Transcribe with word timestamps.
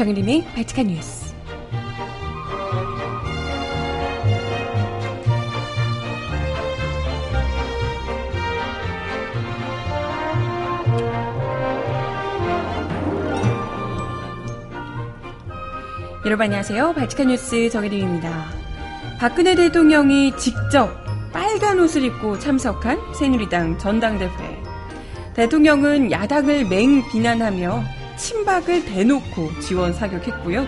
정일림의 0.00 0.46
바티칸 0.56 0.86
뉴스. 0.86 1.34
여러분 16.24 16.44
안녕하세요. 16.44 16.94
바티칸 16.94 17.26
뉴스 17.26 17.68
정혜림입니다. 17.68 18.46
박근혜 19.18 19.54
대통령이 19.54 20.34
직접 20.38 20.88
빨간 21.30 21.78
옷을 21.78 22.04
입고 22.04 22.38
참석한 22.38 22.98
새누리당 23.12 23.76
전당대회. 23.76 24.30
대통령은 25.34 26.10
야당을 26.10 26.64
맹 26.70 27.06
비난하며 27.10 27.99
친박을 28.20 28.84
대놓고 28.84 29.60
지원 29.60 29.92
사격했고요. 29.92 30.66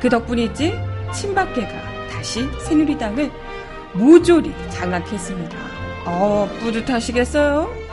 그 0.00 0.08
덕분이지 0.08 0.72
친박계가 1.12 2.08
다시 2.10 2.48
새누리당을 2.60 3.30
모조리 3.94 4.52
장악했습니다. 4.70 5.56
어, 6.06 6.48
뿌듯하시겠어요? 6.60 7.84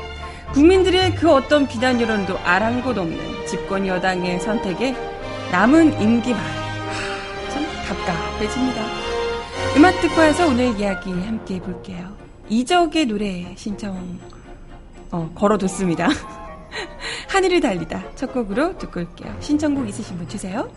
국민들의 0.54 1.16
그 1.16 1.32
어떤 1.32 1.68
비난 1.68 2.00
여론도 2.00 2.38
아랑곳 2.40 2.98
없는 2.98 3.46
집권 3.48 3.88
여당의 3.88 4.40
선택에 4.40 4.96
남은 5.52 6.02
임기 6.02 6.34
말참 6.34 7.64
답답해집니다. 7.88 8.82
음악 9.78 10.00
특화에서 10.02 10.48
오늘 10.48 10.78
이야기 10.80 11.12
함께 11.12 11.56
해볼게요. 11.56 12.18
이적의 12.50 13.06
노래 13.06 13.54
신청 13.56 14.20
어, 15.12 15.32
걸어뒀습니다. 15.36 16.10
하늘을 17.32 17.62
달리다 17.62 18.04
첫 18.16 18.34
곡으로 18.34 18.78
듣고 18.78 19.00
올게요. 19.00 19.34
신청곡 19.40 19.88
있으신 19.88 20.18
분 20.18 20.28
주세요. 20.28 20.70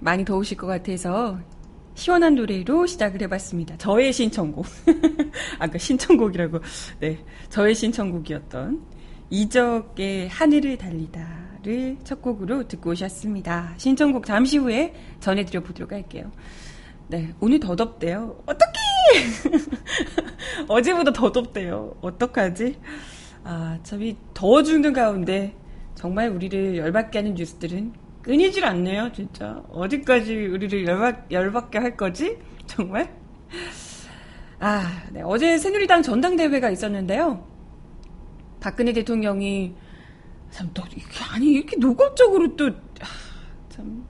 많이 0.00 0.24
더우실 0.24 0.56
것 0.56 0.66
같아서 0.66 1.38
시원한 1.94 2.34
노래로 2.34 2.86
시작을 2.86 3.20
해봤습니다. 3.22 3.76
저의 3.76 4.12
신청곡. 4.12 4.64
아까 5.58 5.78
신청곡이라고. 5.78 6.60
네, 7.00 7.18
저의 7.50 7.74
신청곡이었던 7.74 8.82
이적의 9.28 10.28
하늘을 10.28 10.78
달리다를 10.78 11.98
첫 12.02 12.22
곡으로 12.22 12.66
듣고 12.66 12.90
오셨습니다. 12.90 13.74
신청곡 13.76 14.24
잠시 14.24 14.58
후에 14.58 14.94
전해드려 15.20 15.62
보도록 15.62 15.92
할게요. 15.92 16.30
네, 17.08 17.34
오늘 17.40 17.60
더 17.60 17.76
덥대요. 17.76 18.42
어떡해! 18.46 18.80
어제보다 20.68 21.12
더 21.12 21.30
덥대요. 21.32 21.96
어떡하지? 22.00 22.78
아, 23.44 23.78
참, 23.82 24.02
이 24.02 24.16
더워 24.32 24.62
죽는 24.62 24.92
가운데 24.92 25.56
정말 25.94 26.28
우리를 26.28 26.76
열받게 26.76 27.18
하는 27.18 27.34
뉴스들은 27.34 27.92
끊이질 28.22 28.64
않네요, 28.64 29.12
진짜. 29.12 29.62
어디까지 29.70 30.46
우리를 30.46 30.86
열받, 30.86 31.30
열받게 31.30 31.78
할 31.78 31.96
거지? 31.96 32.38
정말? 32.66 33.14
아, 34.58 35.04
네. 35.10 35.22
어제 35.24 35.56
새누리당 35.58 36.02
전당대회가 36.02 36.70
있었는데요. 36.70 37.46
박근혜 38.60 38.92
대통령이 38.92 39.74
참, 40.50 40.70
또, 40.74 40.82
아니, 41.32 41.52
이렇게 41.52 41.76
노골적으로 41.76 42.56
또, 42.56 42.66
아, 42.66 43.06
참, 43.70 44.04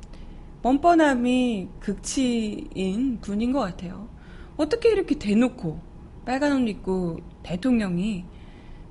뻔뻔함이 0.63 1.69
극치인 1.79 3.21
분인 3.21 3.53
것 3.53 3.61
같아요. 3.61 4.09
어떻게 4.57 4.91
이렇게 4.91 5.19
대놓고 5.19 5.81
빨간 6.25 6.53
옷 6.63 6.69
입고 6.69 7.21
대통령이 7.43 8.25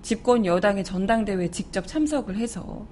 집권 0.01 0.45
여당의 0.45 0.83
전당대회에 0.83 1.51
직접 1.51 1.85
참석을 1.85 2.37
해서 2.37 2.87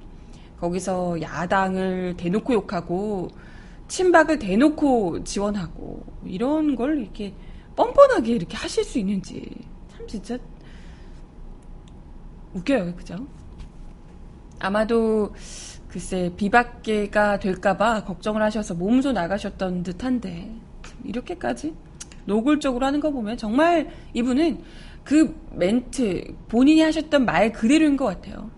거기서 0.60 1.22
야당을 1.22 2.16
대놓고 2.18 2.54
욕하고 2.54 3.30
친박을 3.88 4.40
대놓고 4.40 5.24
지원하고 5.24 6.04
이런 6.26 6.76
걸 6.76 7.00
이렇게 7.00 7.34
뻔뻔하게 7.76 8.34
이렇게 8.34 8.58
하실 8.58 8.84
수 8.84 9.00
있는지 9.00 9.50
참 9.90 10.08
진짜 10.08 10.38
웃겨요, 12.54 12.96
그죠? 12.96 13.28
아마도 14.60 15.34
글쎄 15.88 16.32
비박계가 16.36 17.40
될까봐 17.40 18.04
걱정을 18.04 18.42
하셔서 18.42 18.74
몸소 18.74 19.12
나가셨던 19.12 19.84
듯한데 19.84 20.52
이렇게까지 21.04 21.76
노골적으로 22.26 22.86
하는 22.86 23.00
거 23.00 23.12
보면 23.12 23.38
정말 23.38 23.90
이분은 24.14 24.62
그 25.04 25.34
멘트 25.52 26.36
본인이 26.50 26.82
하셨던 26.82 27.24
말 27.24 27.54
그대로인 27.54 27.96
것 27.96 28.06
같아요. 28.06 28.52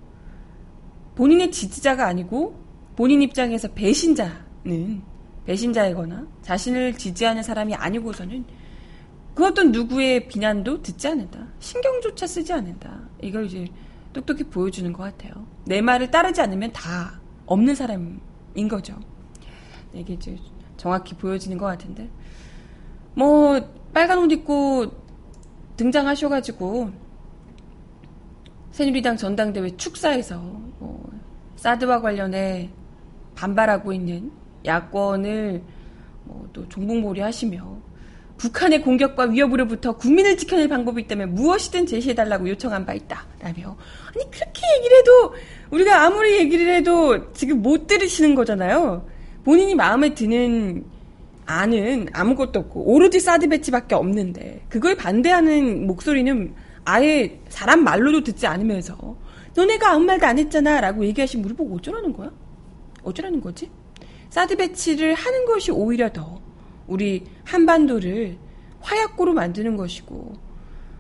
본인의 1.20 1.52
지지자가 1.52 2.08
아니고 2.08 2.58
본인 2.96 3.22
입장에서 3.22 3.68
배신자는 3.74 5.02
배신자이거나 5.46 6.26
자신을 6.44 6.94
지지하는 6.98 7.44
사람이 7.44 7.76
아니고서는 7.76 8.46
그 9.36 9.46
어떤 9.46 9.74
누구의 9.74 10.30
비난도 10.30 10.82
듣지 10.82 11.10
않는다. 11.10 11.46
신경조차 11.60 12.26
쓰지 12.26 12.54
않는다. 12.54 13.02
이걸 13.22 13.48
이제 13.48 13.68
똑똑히 14.14 14.46
보여주는 14.46 14.94
것 14.94 15.04
같아요. 15.04 15.46
내 15.66 15.82
말을 15.82 16.10
따르지 16.10 16.40
않으면 16.40 16.72
다 16.72 17.20
없는 17.48 17.76
사람인 17.76 18.70
거죠. 18.70 18.98
이게 19.94 20.14
이제 20.14 20.38
정확히 20.78 21.16
보여지는 21.16 21.58
것 21.58 21.66
같은데. 21.66 22.10
뭐, 23.14 23.60
빨간 23.94 24.20
옷 24.20 24.32
입고 24.32 24.86
등장하셔가지고, 25.76 26.92
새누리당 28.72 29.18
전당대회 29.18 29.76
축사에서, 29.76 30.38
뭐, 30.38 30.69
사드와 31.60 32.00
관련해 32.00 32.70
반발하고 33.36 33.92
있는 33.92 34.32
야권을 34.64 35.62
뭐또 36.24 36.70
종북몰이 36.70 37.20
하시며, 37.20 37.78
북한의 38.38 38.82
공격과 38.82 39.26
위협으로부터 39.26 39.98
국민을 39.98 40.38
지켜낼 40.38 40.70
방법이 40.70 41.02
있다면 41.02 41.34
무엇이든 41.36 41.86
제시해달라고 41.86 42.48
요청한 42.50 42.86
바 42.86 42.94
있다. 42.94 43.26
라며. 43.42 43.76
아니, 44.08 44.32
그렇게 44.32 44.62
얘기를 44.78 44.98
해도, 45.00 45.34
우리가 45.72 46.06
아무리 46.06 46.38
얘기를 46.38 46.74
해도 46.74 47.34
지금 47.34 47.62
못 47.62 47.88
들으시는 47.88 48.36
거잖아요. 48.36 49.06
본인이 49.44 49.76
마음에 49.76 50.14
드는 50.14 50.86
안은 51.46 52.08
아무것도 52.14 52.60
없고, 52.62 52.84
오로지 52.90 53.20
사드 53.20 53.50
배치밖에 53.50 53.96
없는데, 53.96 54.62
그걸 54.70 54.96
반대하는 54.96 55.86
목소리는 55.88 56.54
아예 56.86 57.38
사람 57.50 57.84
말로도 57.84 58.24
듣지 58.24 58.48
않으면서, 58.48 59.18
너네가 59.56 59.92
아무 59.92 60.06
말도 60.06 60.26
안 60.26 60.38
했잖아. 60.38 60.82
라고 60.82 61.06
얘기하신 61.06 61.44
우리 61.44 61.54
보고 61.54 61.76
어쩌라는 61.76 62.14
거야? 62.14 62.32
어쩌라는 63.04 63.42
거지? 63.42 63.70
사드 64.30 64.58
배치를 64.58 65.16
하는 65.16 65.46
것이 65.46 65.72
오히려 65.72 66.12
더 66.12 66.42
우리 66.88 67.26
한반도를 67.46 68.38
화약고로 68.80 69.34
만드는 69.34 69.76
것이고 69.76 70.34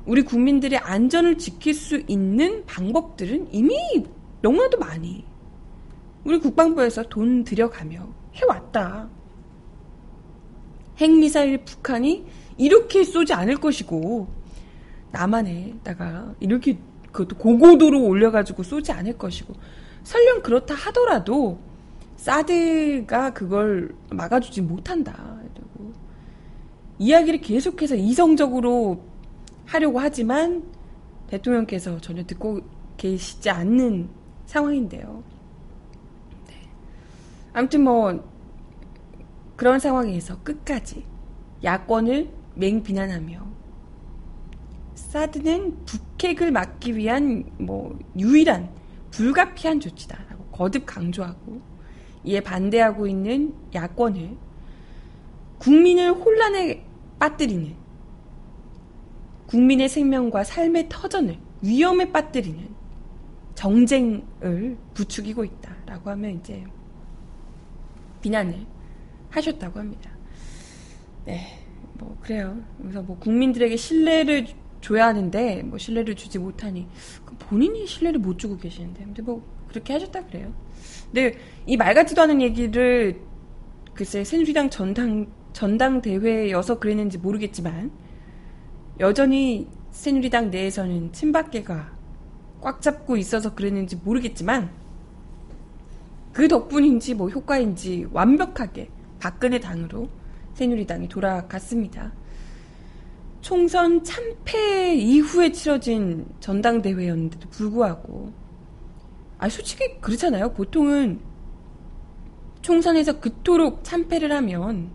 우리 0.05 0.23
국민들의 0.23 0.79
안전을 0.79 1.37
지킬 1.37 1.73
수 1.73 2.01
있는 2.07 2.65
방법들은 2.65 3.49
이미 3.51 3.75
너무나도 4.41 4.79
많이 4.79 5.25
우리 6.23 6.39
국방부에서 6.39 7.03
돈 7.03 7.43
들여가며 7.43 8.07
해왔다. 8.33 9.09
핵미사일 10.97 11.63
북한이 11.63 12.25
이렇게 12.57 13.03
쏘지 13.03 13.33
않을 13.33 13.57
것이고 13.57 14.27
남한에다가 15.11 16.35
이렇게 16.39 16.77
그것도 17.11 17.37
고고도로 17.37 18.03
올려가지고 18.03 18.63
쏘지 18.63 18.91
않을 18.91 19.17
것이고 19.17 19.53
설령 20.03 20.41
그렇다 20.41 20.75
하더라도 20.75 21.59
사드가 22.15 23.33
그걸 23.33 23.95
막아주지 24.11 24.61
못한다. 24.61 25.37
그리고 25.53 25.93
이야기를 26.97 27.41
계속해서 27.41 27.95
이성적으로 27.95 29.03
하려고 29.65 29.99
하지만 29.99 30.63
대통령께서 31.27 31.99
전혀 32.01 32.25
듣고 32.25 32.61
계시지 32.97 33.49
않는 33.49 34.09
상황인데요. 34.45 35.23
네. 36.47 36.53
아무튼 37.53 37.83
뭐 37.83 38.23
그런 39.55 39.79
상황에서 39.79 40.41
끝까지 40.43 41.05
야권을 41.63 42.29
맹비난하며 42.55 43.48
사드는 45.09 45.85
북핵을 45.85 46.51
막기 46.51 46.95
위한 46.95 47.43
뭐 47.57 47.97
유일한 48.15 48.69
불가피한 49.09 49.79
조치다라고 49.79 50.45
거듭 50.51 50.85
강조하고 50.85 51.59
이에 52.23 52.41
반대하고 52.41 53.07
있는 53.07 53.55
야권을 53.73 54.37
국민을 55.57 56.11
혼란에 56.11 56.85
빠뜨리는 57.17 57.75
국민의 59.47 59.89
생명과 59.89 60.43
삶의 60.43 60.89
터전을 60.89 61.39
위험에 61.63 62.11
빠뜨리는 62.11 62.69
정쟁을 63.55 64.77
부추기고 64.93 65.43
있다라고 65.43 66.11
하면 66.11 66.39
이제 66.39 66.63
비난을 68.21 68.63
하셨다고 69.31 69.79
합니다. 69.79 70.11
네, 71.25 71.65
뭐 71.95 72.15
그래요. 72.21 72.61
그래서 72.77 73.01
뭐 73.01 73.17
국민들에게 73.17 73.75
신뢰를 73.75 74.58
줘야 74.81 75.07
하는데 75.07 75.63
뭐 75.63 75.77
신뢰를 75.77 76.15
주지 76.15 76.39
못하니 76.39 76.87
본인이 77.39 77.85
신뢰를 77.87 78.19
못 78.19 78.37
주고 78.39 78.57
계시는데 78.57 79.03
근데 79.03 79.21
뭐 79.21 79.43
그렇게 79.67 79.93
하셨다 79.93 80.25
그래요. 80.25 80.53
근데 81.05 81.37
이 81.65 81.77
말 81.77 81.93
같지도 81.93 82.21
않은 82.23 82.41
얘기를 82.41 83.19
글쎄 83.93 84.23
새누리당 84.23 84.69
전당 84.69 85.27
전당 85.53 86.01
대회여서 86.01 86.79
그랬는지 86.79 87.17
모르겠지만 87.17 87.91
여전히 88.99 89.67
새누리당 89.91 90.51
내에서는 90.51 91.11
친박계가 91.13 91.97
꽉 92.61 92.81
잡고 92.81 93.17
있어서 93.17 93.55
그랬는지 93.55 93.95
모르겠지만 93.97 94.69
그 96.33 96.47
덕분인지 96.47 97.15
뭐 97.15 97.29
효과인지 97.29 98.07
완벽하게 98.11 98.89
박근혜 99.19 99.59
당으로 99.59 100.09
새누리당이 100.53 101.07
돌아갔습니다. 101.09 102.13
총선 103.41 104.03
참패 104.03 104.95
이후에 104.95 105.51
치러진 105.51 106.25
전당대회였는데도 106.39 107.49
불구하고 107.49 108.31
아 109.37 109.47
솔직히 109.47 109.99
그렇잖아요. 110.01 110.51
보통은 110.53 111.19
총선에서 112.61 113.19
그토록 113.19 113.83
참패를 113.83 114.31
하면 114.33 114.91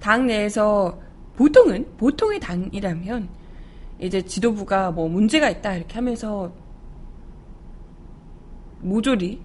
당 0.00 0.26
내에서 0.26 0.98
보통은 1.36 1.96
보통의 1.98 2.40
당이라면 2.40 3.28
이제 3.98 4.22
지도부가 4.22 4.90
뭐 4.90 5.08
문제가 5.08 5.50
있다 5.50 5.74
이렇게 5.74 5.94
하면서 5.94 6.52
모조리 8.80 9.40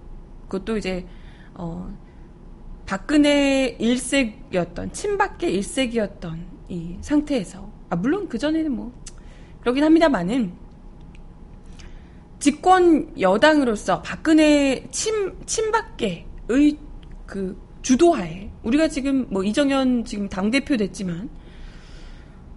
그것도 0.48 0.78
이제 0.78 1.06
어 1.54 1.94
박근혜 2.86 3.76
일색이었던 3.78 4.92
친박계 4.92 5.50
일색이었던 5.50 6.46
이 6.68 6.96
상태에서 7.00 7.69
아 7.90 7.96
물론 7.96 8.28
그 8.28 8.38
전에는 8.38 8.72
뭐 8.72 8.92
그러긴 9.60 9.84
합니다만은 9.84 10.52
집권 12.38 13.12
여당으로서 13.20 14.00
박근혜 14.00 14.86
친 14.90 15.34
친박계의 15.44 16.78
그 17.26 17.60
주도하에 17.82 18.50
우리가 18.62 18.88
지금 18.88 19.26
뭐 19.30 19.44
이정현 19.44 20.04
지금 20.04 20.28
당 20.28 20.50
대표 20.50 20.76
됐지만 20.76 21.28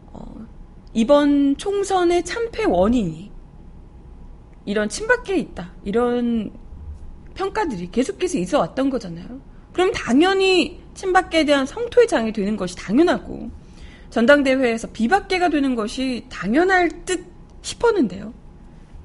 어, 0.08 0.46
이번 0.94 1.58
총선의 1.58 2.24
참패 2.24 2.66
원인이 2.66 3.32
이런 4.66 4.88
친박계에 4.88 5.38
있다 5.38 5.74
이런 5.84 6.52
평가들이 7.34 7.92
계속해서 7.92 8.38
있어 8.38 8.60
왔던 8.60 8.90
거잖아요. 8.90 9.42
그럼 9.74 9.92
당연히 9.92 10.82
친박계에 10.94 11.46
대한 11.46 11.66
성토의 11.66 12.08
장이 12.08 12.32
되는 12.32 12.56
것이 12.56 12.76
당연하고 12.76 13.50
전당대회에서 14.14 14.92
비박계가 14.92 15.50
되는 15.50 15.74
것이 15.74 16.28
당연할 16.30 17.04
듯 17.04 17.26
싶었는데요. 17.64 18.32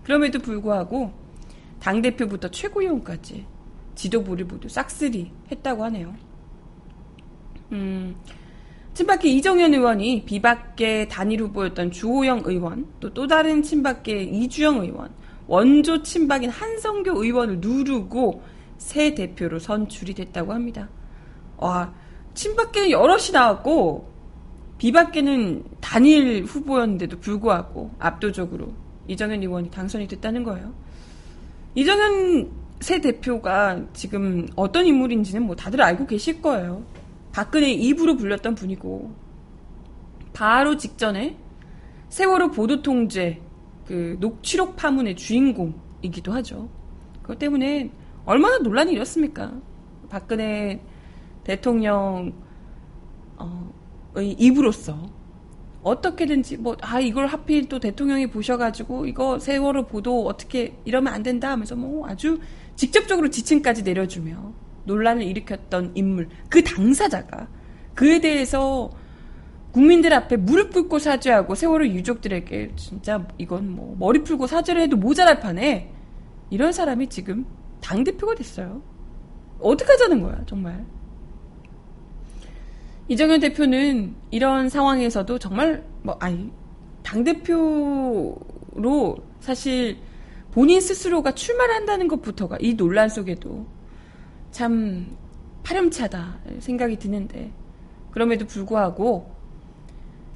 그럼에도 0.02 0.38
불구하고 0.38 1.12
당대표부터 1.80 2.50
최고위원까지 2.50 3.46
지도부를 3.94 4.44
모두 4.44 4.68
싹쓸이 4.68 5.32
했다고 5.50 5.84
하네요. 5.84 6.14
음, 7.72 8.16
친박계 8.92 9.30
이정현 9.30 9.72
의원이 9.72 10.26
비박계 10.26 11.08
단일 11.08 11.40
후보였던 11.40 11.90
주호영 11.90 12.42
의원, 12.44 12.86
또 13.00 13.08
또 13.14 13.26
다른 13.26 13.62
친박계 13.62 14.24
이주영 14.24 14.82
의원, 14.82 15.10
원조 15.46 16.02
친박인 16.02 16.50
한성교 16.50 17.24
의원을 17.24 17.60
누르고 17.60 18.42
새 18.76 19.14
대표로 19.14 19.58
선출이 19.58 20.12
됐다고 20.12 20.52
합니다. 20.52 20.90
와, 21.56 21.94
친박계는 22.34 22.90
여럿이 22.90 23.32
나왔고, 23.32 24.17
비박계는 24.78 25.64
단일 25.80 26.44
후보였는데도 26.44 27.18
불구하고 27.18 27.90
압도적으로 27.98 28.72
이정현 29.08 29.42
의원이 29.42 29.70
당선이 29.70 30.06
됐다는 30.06 30.44
거예요. 30.44 30.72
이정현 31.74 32.50
새 32.80 33.00
대표가 33.00 33.84
지금 33.92 34.46
어떤 34.54 34.86
인물인지는 34.86 35.42
뭐 35.42 35.56
다들 35.56 35.82
알고 35.82 36.06
계실 36.06 36.40
거예요. 36.40 36.84
박근혜 37.32 37.72
입으로 37.72 38.16
불렸던 38.16 38.54
분이고 38.54 39.14
바로 40.32 40.76
직전에 40.76 41.36
세월호 42.08 42.52
보도 42.52 42.82
통제 42.82 43.40
그 43.84 44.16
녹취록 44.20 44.76
파문의 44.76 45.16
주인공이기도 45.16 46.32
하죠. 46.34 46.68
그것 47.22 47.38
때문에 47.38 47.90
얼마나 48.24 48.58
논란이 48.58 48.92
일었습니까? 48.92 49.52
박근혜 50.08 50.80
대통령 51.44 52.32
어, 53.36 53.72
입으로서 54.22 55.10
어떻게든지 55.82 56.56
뭐 56.58 56.76
아 56.82 57.00
이걸 57.00 57.26
하필 57.26 57.68
또 57.68 57.78
대통령이 57.78 58.28
보셔가지고 58.28 59.06
이거 59.06 59.38
세월호 59.38 59.86
보도 59.86 60.26
어떻게 60.26 60.76
이러면 60.84 61.12
안 61.12 61.22
된다 61.22 61.50
하면서 61.50 61.76
뭐 61.76 62.08
아주 62.08 62.40
직접적으로 62.76 63.30
지침까지 63.30 63.82
내려주며 63.82 64.52
논란을 64.84 65.22
일으켰던 65.22 65.92
인물 65.94 66.28
그 66.48 66.62
당사자가 66.62 67.48
그에 67.94 68.20
대해서 68.20 68.90
국민들 69.72 70.12
앞에 70.14 70.36
무릎 70.36 70.72
꿇고 70.72 70.98
사죄하고 70.98 71.54
세월호 71.54 71.86
유족들에게 71.88 72.72
진짜 72.76 73.26
이건 73.38 73.70
뭐 73.70 73.96
머리 73.98 74.24
풀고 74.24 74.46
사죄를 74.46 74.82
해도 74.82 74.96
모자랄 74.96 75.40
판에 75.40 75.92
이런 76.50 76.72
사람이 76.72 77.08
지금 77.08 77.46
당 77.80 78.02
대표가 78.04 78.34
됐어요. 78.34 78.82
어떡하자는 79.60 80.22
거야 80.22 80.42
정말. 80.46 80.86
이정현 83.08 83.40
대표는 83.40 84.14
이런 84.30 84.68
상황에서도 84.68 85.38
정말 85.38 85.84
뭐 86.02 86.16
아니 86.20 86.52
당 87.02 87.24
대표로 87.24 89.16
사실 89.40 89.96
본인 90.50 90.80
스스로가 90.80 91.32
출마를 91.32 91.74
한다는 91.74 92.06
것부터가 92.06 92.58
이 92.60 92.76
논란 92.76 93.08
속에도 93.08 93.66
참 94.50 95.16
파렴치하다 95.62 96.38
생각이 96.58 96.98
드는데 96.98 97.50
그럼에도 98.10 98.46
불구하고 98.46 99.34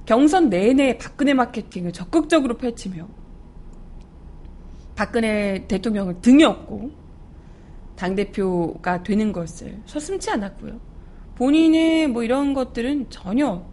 경선 0.07 0.49
내내 0.49 0.97
박근혜 0.97 1.35
마케팅을 1.35 1.93
적극적으로 1.93 2.57
펼치며 2.57 3.07
박근혜 4.95 5.67
대통령을 5.69 6.21
등에 6.23 6.45
업고 6.45 6.91
당대표가 7.97 9.03
되는 9.03 9.33
것을 9.33 9.81
서슴지 9.87 10.31
않았고요. 10.31 10.92
본인의 11.43 12.07
뭐 12.07 12.23
이런 12.23 12.55
것들은 12.55 13.11
전혀 13.11 13.67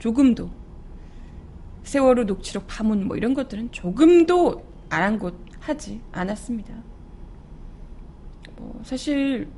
조금도 0.00 0.50
세월호 1.84 2.24
녹취록 2.24 2.66
파문 2.66 3.06
뭐 3.06 3.16
이런 3.16 3.34
것들은 3.34 3.70
조금도 3.70 4.60
아랑곳하지 4.88 6.00
않았습니다. 6.10 6.74
뭐 8.56 8.80
사실 8.82 9.48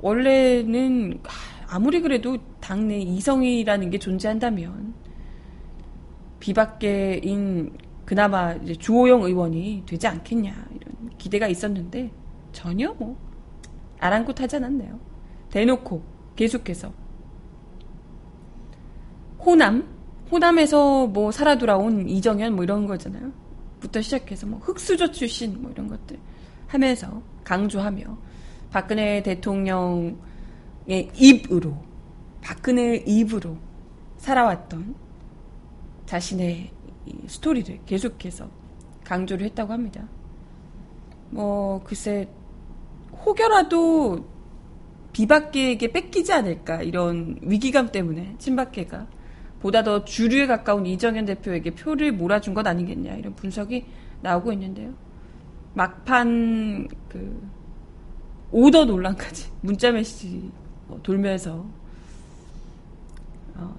원래는 0.00 1.20
아무리 1.66 2.02
그래도 2.02 2.38
당내 2.60 3.00
이성이라는 3.00 3.90
게 3.90 3.98
존재한다면 3.98 4.94
비박계인 6.38 7.76
그나마 8.04 8.52
이제 8.52 8.76
주호영 8.76 9.24
의원이 9.24 9.82
되지 9.86 10.06
않겠냐 10.06 10.52
이런 10.52 11.18
기대가 11.18 11.48
있었는데 11.48 12.12
전혀 12.52 12.92
뭐 12.92 13.18
아랑곳하지 13.98 14.54
않았네요. 14.54 15.07
대놓고 15.50 16.02
계속해서 16.36 16.92
호남 19.40 19.88
호남에서 20.30 21.06
뭐 21.06 21.32
살아 21.32 21.56
돌아온 21.56 22.08
이정현 22.08 22.54
뭐 22.54 22.64
이런 22.64 22.86
거잖아요. 22.86 23.32
부터 23.80 24.00
시작해서 24.00 24.46
뭐 24.46 24.58
흑수저 24.58 25.10
출신 25.10 25.60
뭐 25.62 25.70
이런 25.70 25.88
것들 25.88 26.18
하면서 26.66 27.22
강조하며 27.44 28.18
박근혜 28.70 29.22
대통령의 29.22 30.16
입으로 31.16 31.76
박근혜의 32.42 33.04
입으로 33.06 33.56
살아왔던 34.18 34.94
자신의 36.06 36.70
스토리를 37.26 37.80
계속해서 37.86 38.48
강조를 39.04 39.46
했다고 39.46 39.72
합니다. 39.72 40.06
뭐 41.30 41.82
글쎄 41.84 42.28
혹여라도 43.24 44.24
비박계에게 45.12 45.92
뺏기지 45.92 46.32
않을까 46.32 46.82
이런 46.82 47.38
위기감 47.42 47.90
때문에 47.90 48.36
친박계가 48.38 49.06
보다 49.60 49.82
더 49.82 50.04
주류에 50.04 50.46
가까운 50.46 50.86
이정현 50.86 51.24
대표에게 51.24 51.72
표를 51.72 52.12
몰아준 52.12 52.54
것 52.54 52.66
아니겠냐 52.66 53.14
이런 53.14 53.34
분석이 53.34 53.84
나오고 54.22 54.52
있는데요. 54.52 54.92
막판 55.74 56.88
그 57.08 57.48
오더 58.50 58.84
논란까지 58.84 59.50
문자 59.60 59.90
메시지 59.90 60.50
뭐 60.86 61.00
돌면서 61.02 61.66
어, 63.54 63.74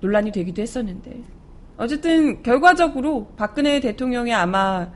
논란이 0.00 0.32
되기도 0.32 0.62
했었는데 0.62 1.22
어쨌든 1.76 2.42
결과적으로 2.42 3.32
박근혜 3.36 3.80
대통령의 3.80 4.34
아마 4.34 4.90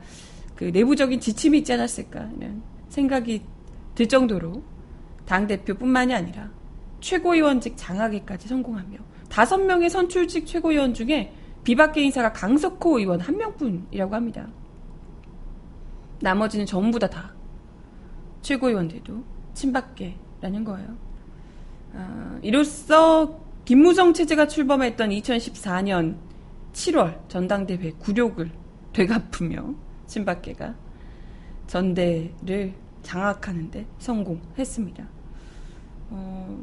그 0.55 0.65
내부적인 0.65 1.19
지침이 1.19 1.59
있지 1.59 1.73
않았을까 1.73 2.29
이런 2.37 2.61
생각이 2.89 3.41
들 3.95 4.07
정도로 4.07 4.61
당 5.27 5.45
대표뿐만이 5.45 6.13
아니라 6.13 6.49
최고위원직 6.99 7.75
장악에까지 7.77 8.47
성공하며 8.47 8.97
다섯 9.29 9.57
명의 9.59 9.89
선출직 9.89 10.47
최고위원 10.47 10.93
중에 10.95 11.33
비박계 11.63 12.01
인사가 12.01 12.33
강석호 12.33 12.97
의원 12.97 13.19
한 13.19 13.37
명뿐이라고 13.37 14.15
합니다. 14.15 14.47
나머지는 16.21 16.65
전부 16.65 16.97
다 16.97 17.07
다 17.07 17.37
최고위원들도 18.47 19.23
친박계라는 19.53 20.63
거예요. 20.63 20.95
아, 21.93 22.39
이로써 22.41 23.39
김무성 23.65 24.13
체제가 24.13 24.47
출범했던 24.47 25.09
2014년 25.09 26.15
7월 26.71 27.27
전당대회 27.27 27.91
굴욕을 27.99 28.51
되갚으며 28.93 29.73
친박계가 30.05 30.75
전대를 31.67 32.73
장악하는데 33.03 33.85
성공했습니다. 33.99 35.16
어, 36.09 36.59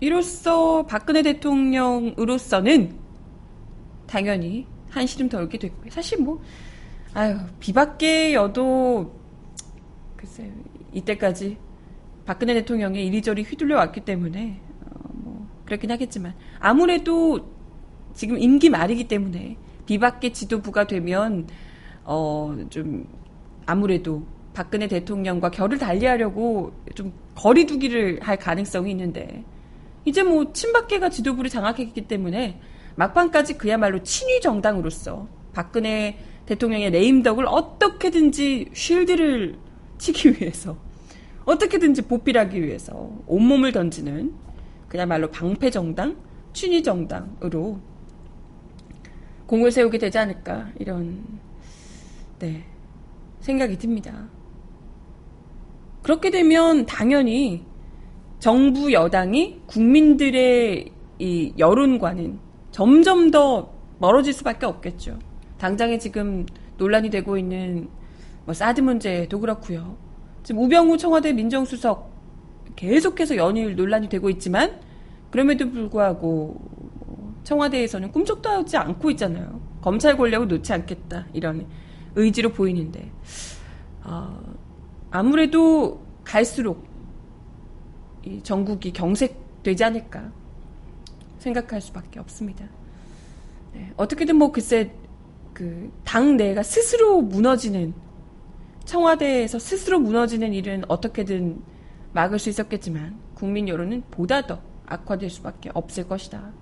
이로써 0.00 0.86
박근혜 0.86 1.22
대통령으로서는 1.22 2.96
당연히 4.06 4.66
한시름 4.90 5.28
덜게 5.28 5.58
됐고요. 5.58 5.90
사실 5.90 6.22
뭐, 6.22 6.40
아유, 7.14 7.36
비박계여도, 7.60 9.12
글쎄요, 10.16 10.52
이때까지 10.92 11.58
박근혜 12.24 12.54
대통령이 12.54 13.06
이리저리 13.06 13.42
휘둘려 13.42 13.76
왔기 13.76 14.00
때문에, 14.02 14.60
어, 14.84 15.08
뭐, 15.12 15.48
그렇긴 15.64 15.90
하겠지만, 15.90 16.34
아무래도 16.58 17.54
지금 18.14 18.38
임기 18.38 18.70
말이기 18.70 19.08
때문에 19.08 19.56
비박계 19.86 20.32
지도부가 20.32 20.86
되면, 20.86 21.46
어, 22.04 22.56
좀, 22.70 23.06
아무래도 23.66 24.26
박근혜 24.54 24.88
대통령과 24.88 25.50
결을 25.50 25.78
달리하려고 25.78 26.72
좀 26.94 27.12
거리두기를 27.36 28.20
할 28.22 28.36
가능성이 28.36 28.90
있는데, 28.90 29.44
이제 30.04 30.22
뭐 30.22 30.52
친박계가 30.52 31.10
지도부를 31.10 31.50
장악했기 31.50 32.06
때문에 32.08 32.60
막판까지 32.96 33.58
그야말로 33.58 34.02
친위 34.02 34.40
정당으로서 34.40 35.28
박근혜 35.52 36.18
대통령의 36.46 36.90
레임덕을 36.90 37.44
어떻게든지 37.46 38.70
쉴드를 38.72 39.58
치기 39.98 40.40
위해서 40.40 40.76
어떻게든지 41.44 42.02
보필하기 42.02 42.62
위해서 42.62 43.10
온몸을 43.26 43.72
던지는 43.72 44.34
그야말로 44.88 45.30
방패 45.30 45.70
정당, 45.70 46.16
친위 46.52 46.82
정당으로 46.82 47.80
공을 49.46 49.70
세우게 49.70 49.98
되지 49.98 50.18
않을까 50.18 50.70
이런 50.78 51.24
네 52.38 52.64
생각이 53.40 53.76
듭니다. 53.78 54.28
그렇게 56.06 56.30
되면 56.30 56.86
당연히 56.86 57.64
정부 58.38 58.92
여당이 58.92 59.62
국민들의 59.66 60.92
이 61.18 61.52
여론과는 61.58 62.38
점점 62.70 63.32
더 63.32 63.72
멀어질 63.98 64.32
수밖에 64.32 64.66
없겠죠. 64.66 65.18
당장에 65.58 65.98
지금 65.98 66.46
논란이 66.76 67.10
되고 67.10 67.36
있는 67.36 67.88
뭐 68.44 68.54
사드 68.54 68.82
문제도 68.82 69.40
그렇고요. 69.40 69.96
지금 70.44 70.62
우병우 70.62 70.96
청와대 70.96 71.32
민정수석 71.32 72.12
계속해서 72.76 73.34
연일 73.34 73.74
논란이 73.74 74.08
되고 74.08 74.30
있지만 74.30 74.78
그럼에도 75.32 75.68
불구하고 75.68 76.56
청와대에서는 77.42 78.12
꿈쩍도 78.12 78.48
하지 78.48 78.76
않고 78.76 79.10
있잖아요. 79.10 79.60
검찰 79.80 80.16
권력을 80.16 80.46
놓지 80.46 80.72
않겠다 80.72 81.26
이런 81.32 81.66
의지로 82.14 82.50
보이는데 82.50 83.10
어, 84.04 84.55
아무래도 85.16 86.04
갈수록 86.24 86.86
이 88.22 88.42
전국이 88.42 88.92
경색되지 88.92 89.82
않을까 89.82 90.30
생각할 91.38 91.80
수밖에 91.80 92.20
없습니다. 92.20 92.66
네, 93.72 93.94
어떻게든 93.96 94.36
뭐 94.36 94.52
글쎄 94.52 94.92
그 95.54 95.90
당내가 96.04 96.62
스스로 96.62 97.22
무너지는 97.22 97.94
청와대에서 98.84 99.58
스스로 99.58 99.98
무너지는 100.00 100.52
일은 100.52 100.84
어떻게든 100.86 101.62
막을 102.12 102.38
수 102.38 102.50
있었겠지만 102.50 103.18
국민 103.32 103.68
여론은 103.68 104.02
보다 104.10 104.46
더 104.46 104.60
악화될 104.84 105.30
수밖에 105.30 105.70
없을 105.72 106.06
것이다 106.06 106.52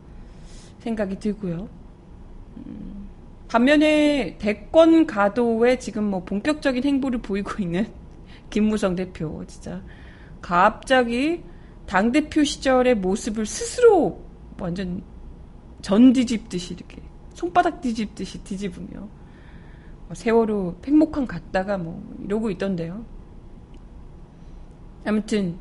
생각이 0.79 1.19
들고요. 1.19 1.69
음, 2.59 3.09
반면에 3.49 4.37
대권 4.39 5.07
가도에 5.07 5.81
지금 5.81 6.05
뭐 6.05 6.23
본격적인 6.23 6.85
행보를 6.85 7.21
보이고 7.21 7.61
있는 7.61 8.04
김무성 8.51 8.95
대표 8.95 9.45
진짜 9.47 9.83
갑자기 10.41 11.43
당 11.87 12.13
대표 12.13 12.45
시절의 12.45 12.97
모습을 12.97 13.47
스스로 13.47 14.23
완전 14.59 15.03
전 15.83 16.13
뒤집듯이 16.13 16.75
이렇게 16.75 17.03
손바닥 17.35 17.81
뒤집듯이 17.81 18.43
뒤집으며 18.45 19.01
뭐 19.01 20.15
세월호 20.15 20.77
팽목항 20.81 21.27
갔다가 21.27 21.77
뭐 21.77 22.03
이러고 22.25 22.51
있던데요. 22.51 23.05
아무튼 25.05 25.59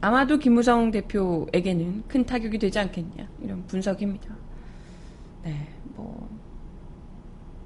아마도 0.00 0.38
김무성 0.38 0.90
대표에게는 0.90 2.04
큰 2.08 2.24
타격이 2.24 2.58
되지 2.58 2.78
않겠냐 2.78 3.28
이런 3.40 3.66
분석입니다. 3.66 4.34
네, 5.44 5.68
뭐 5.94 6.28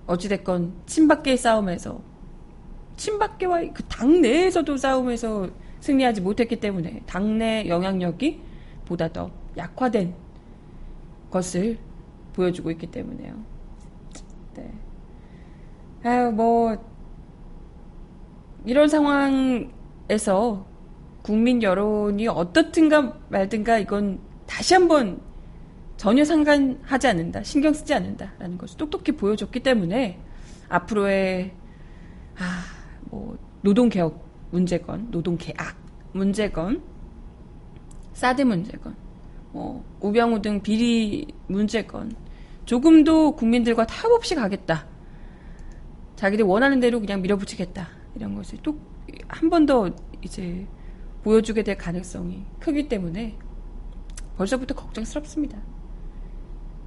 어찌됐건 0.07 0.75
친박계의 0.87 1.37
싸움에서 1.37 2.01
친박계와 2.97 3.61
그 3.73 3.83
당내에서도 3.85 4.77
싸움에서 4.77 5.49
승리하지 5.81 6.21
못했기 6.21 6.57
때문에 6.57 7.03
당내 7.07 7.69
영향력이 7.69 8.41
보다 8.87 9.13
더 9.13 9.31
약화된 9.57 10.15
것을 11.31 11.79
보여주고 12.33 12.71
있기 12.73 12.87
때문에요. 12.89 13.35
네. 14.55 14.73
아유, 16.05 16.31
뭐, 16.31 16.77
이런 18.65 18.89
상황에서 18.89 20.67
국민 21.23 21.63
여론이 21.63 22.29
어떻든가 22.29 23.19
말든가 23.29 23.79
이건 23.79 24.21
다시 24.47 24.75
한번 24.75 25.21
전혀 25.97 26.25
상관하지 26.25 27.09
않는다, 27.09 27.43
신경 27.43 27.73
쓰지 27.73 27.95
않는다라는 27.95 28.59
것을 28.59 28.77
똑똑히 28.77 29.13
보여줬기 29.13 29.61
때문에 29.61 30.21
앞으로의 30.69 31.53
아, 32.39 32.76
뭐 33.11 33.37
노동 33.63 33.89
개혁 33.89 34.25
문제건, 34.51 35.11
노동 35.11 35.37
계약 35.37 35.77
문제건, 36.13 36.83
사드 38.13 38.43
문제건, 38.43 38.95
뭐 39.53 39.85
우병우 40.01 40.41
등 40.43 40.61
비리 40.63 41.27
문제건 41.49 42.15
조금도 42.65 43.37
국민들과 43.37 43.87
타협 43.87 44.13
없이 44.13 44.35
가겠다. 44.35 44.87
자기들 46.17 46.45
원하는 46.45 46.81
대로 46.81 47.01
그냥 47.01 47.23
밀어붙이겠다. 47.23 47.89
이런 48.15 48.35
것을 48.35 48.59
또 48.63 48.77
한 49.29 49.49
번 49.51 49.67
더 49.67 49.91
이제 50.23 50.67
보여주게 51.23 51.63
될 51.63 51.77
가능성이 51.77 52.45
크기 52.61 52.89
때문에 52.89 53.37
벌써부터 54.37 54.75
걱정스럽습니다. 54.75 55.61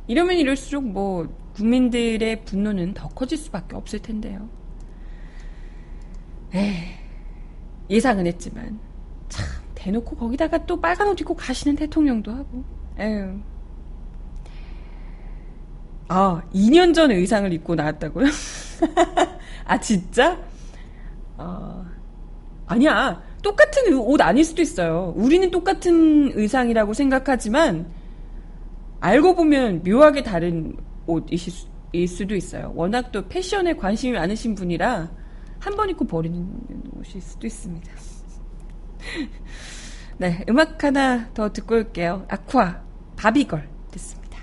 이러면 0.08 0.38
이럴수록 0.38 0.84
뭐 0.86 1.28
국민들의 1.54 2.44
분노는 2.46 2.94
더 2.94 3.08
커질 3.10 3.38
수밖에 3.38 3.76
없을 3.76 4.00
텐데요. 4.00 4.50
에이, 6.54 6.84
예상은 7.90 8.26
했지만 8.28 8.80
참 9.28 9.46
대놓고 9.76 10.16
거기다가 10.16 10.66
또 10.66 10.80
빨간 10.80 11.08
옷 11.08 11.20
입고 11.20 11.36
가시는 11.36 11.76
대통령도 11.76 12.32
하고 12.32 12.64
에휴. 12.98 13.40
아, 16.12 16.42
2년 16.54 16.94
전 16.94 17.12
의상을 17.12 17.54
입고 17.54 17.76
나왔다고요? 17.76 18.26
아, 19.66 19.80
진짜? 19.80 20.40
어, 21.38 21.86
아니야. 22.66 23.22
똑같은 23.44 23.94
옷 23.94 24.20
아닐 24.20 24.44
수도 24.44 24.64
있어요. 24.64 25.14
우리는 25.16 25.50
똑같은 25.52 26.32
의상이라고 26.34 26.94
생각하지만, 26.94 27.86
알고 29.00 29.36
보면 29.36 29.84
묘하게 29.84 30.24
다른 30.24 30.76
옷이실 31.06 32.08
수도 32.08 32.36
있어요. 32.36 32.74
워낙 32.76 33.12
또 33.12 33.28
패션에 33.28 33.74
관심이 33.74 34.14
많으신 34.14 34.56
분이라, 34.56 35.10
한 35.60 35.76
번 35.76 35.90
입고 35.90 36.06
버리는 36.06 36.48
옷일 36.98 37.22
수도 37.22 37.46
있습니다. 37.48 37.92
네, 40.18 40.44
음악 40.50 40.84
하나 40.84 41.30
더 41.34 41.52
듣고 41.52 41.76
올게요. 41.76 42.26
아쿠아, 42.30 42.82
바비걸 43.16 43.68
듣습니다. 43.92 44.40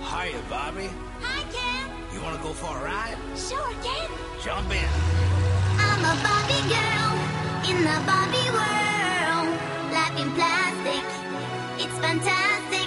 Hiya, 0.00 0.40
Bobby. 0.48 0.88
Hi, 1.22 1.42
Ken. 1.50 1.86
You 2.12 2.20
want 2.22 2.36
to 2.36 2.42
go 2.42 2.52
for 2.52 2.76
a 2.78 2.84
ride? 2.84 3.16
Sure, 3.36 3.72
Ken. 3.82 4.08
Jump 4.42 4.70
in. 4.72 4.88
I'm 5.78 6.02
a 6.04 6.14
Barbie 6.22 6.64
girl 6.66 7.14
in 7.70 7.78
the 7.84 7.96
Barbie 8.06 8.50
world. 8.50 9.48
Life 9.94 10.16
in 10.18 10.30
plastic, 10.34 11.04
it's 11.78 11.98
fantastic. 11.98 12.79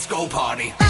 Let's 0.00 0.06
go 0.06 0.26
party. 0.26 0.89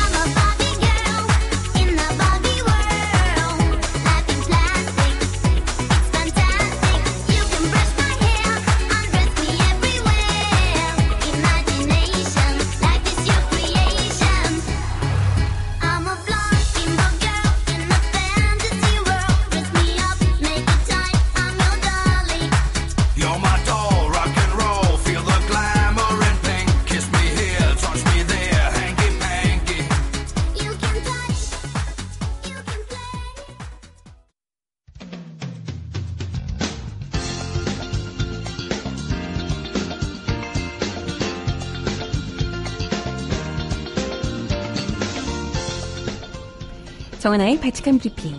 정하나의 47.31 47.61
발칙한 47.61 47.99
브리핑. 47.99 48.35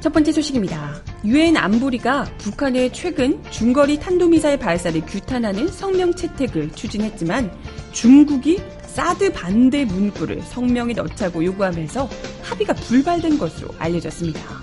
첫 0.00 0.12
번째 0.12 0.32
소식입니다. 0.32 1.00
유엔 1.24 1.56
안보리가 1.56 2.24
북한의 2.36 2.92
최근 2.92 3.42
중거리 3.50 3.98
탄도미사일 3.98 4.58
발사를 4.58 5.00
규탄하는 5.00 5.68
성명 5.68 6.12
채택을 6.12 6.72
추진했지만 6.72 7.50
중국이 7.92 8.60
사드 8.82 9.32
반대 9.32 9.86
문구를 9.86 10.42
성명에 10.42 10.92
넣자고 10.92 11.42
요구하면서 11.44 12.10
합의가 12.42 12.74
불발된 12.74 13.38
것으로 13.38 13.70
알려졌습니다. 13.78 14.55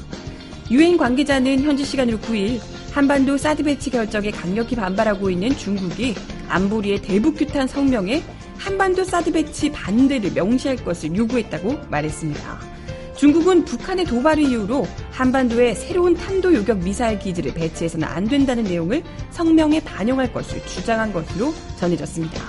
유엔 0.71 0.97
관계자는 0.97 1.61
현지 1.61 1.85
시간으로 1.85 2.17
9일 2.19 2.59
한반도 2.91 3.37
사드 3.37 3.63
배치 3.63 3.89
결정에 3.89 4.31
강력히 4.31 4.75
반발하고 4.75 5.29
있는 5.29 5.55
중국이 5.57 6.15
안보리의 6.47 7.01
대북 7.01 7.37
규탄 7.37 7.67
성명에 7.67 8.23
한반도 8.57 9.03
사드 9.03 9.31
배치 9.31 9.71
반대를 9.71 10.31
명시할 10.33 10.77
것을 10.77 11.15
요구했다고 11.15 11.89
말했습니다. 11.89 12.73
중국은 13.17 13.65
북한의 13.65 14.05
도발을 14.05 14.43
이유로 14.43 14.87
한반도에 15.11 15.75
새로운 15.75 16.15
탄도 16.15 16.53
요격 16.53 16.79
미사일 16.79 17.19
기지를 17.19 17.53
배치해서는 17.53 18.07
안 18.07 18.25
된다는 18.25 18.63
내용을 18.63 19.03
성명에 19.31 19.79
반영할 19.81 20.31
것을 20.33 20.65
주장한 20.65 21.13
것으로 21.13 21.53
전해졌습니다. 21.77 22.41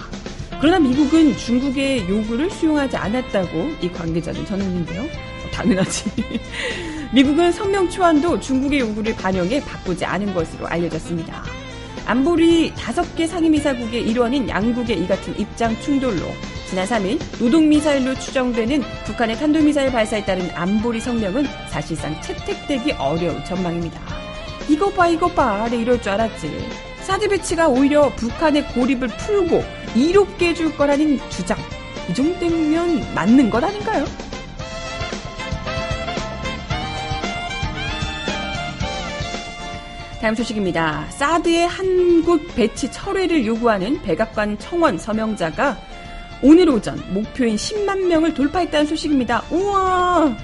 그러나 0.60 0.78
미국은 0.78 1.36
중국의 1.36 2.08
요구를 2.08 2.50
수용하지 2.50 2.96
않았다고 2.96 3.70
이 3.82 3.90
관계자는 3.90 4.46
전했는데요. 4.46 5.02
어, 5.02 5.50
당연하지. 5.52 6.10
미국은 7.14 7.52
성명 7.52 7.88
초안도 7.88 8.40
중국의 8.40 8.80
요구를 8.80 9.14
반영해 9.14 9.60
바꾸지 9.60 10.04
않은 10.04 10.34
것으로 10.34 10.66
알려졌습니다. 10.66 11.44
안보리 12.06 12.74
다섯 12.74 13.14
개 13.14 13.24
상임이사국의 13.24 14.02
일원인 14.02 14.48
양국의 14.48 14.98
이 14.98 15.06
같은 15.06 15.38
입장 15.38 15.80
충돌로 15.80 16.26
지난 16.68 16.84
3일 16.88 17.20
노동미사일로 17.38 18.16
추정되는 18.16 18.82
북한의 19.04 19.36
탄도미사일 19.36 19.92
발사에 19.92 20.24
따른 20.24 20.50
안보리 20.56 20.98
성명은 20.98 21.46
사실상 21.70 22.20
채택되기 22.20 22.92
어려운 22.98 23.44
전망입니다. 23.44 24.00
이거 24.68 24.90
봐 24.90 25.06
이거 25.06 25.28
봐 25.28 25.68
네, 25.70 25.76
이럴 25.76 26.02
줄 26.02 26.10
알았지. 26.10 26.68
사드 27.02 27.28
배치가 27.28 27.68
오히려 27.68 28.08
북한의 28.16 28.66
고립을 28.72 29.06
풀고 29.06 29.62
이롭게 29.94 30.48
해줄 30.48 30.76
거라는 30.76 31.20
주장. 31.30 31.56
이 32.10 32.14
정도면 32.14 33.14
맞는 33.14 33.50
것 33.50 33.62
아닌가요? 33.62 34.04
다음 40.24 40.34
소식입니다. 40.34 41.04
사드의 41.10 41.68
한국 41.68 42.40
배치 42.54 42.90
철회를 42.90 43.44
요구하는 43.44 44.00
백악관 44.00 44.58
청원 44.58 44.96
서명자가 44.96 45.76
오늘 46.42 46.70
오전 46.70 46.98
목표인 47.12 47.56
10만 47.56 48.06
명을 48.06 48.32
돌파했다는 48.32 48.86
소식입니다. 48.86 49.44
우와! 49.50 50.34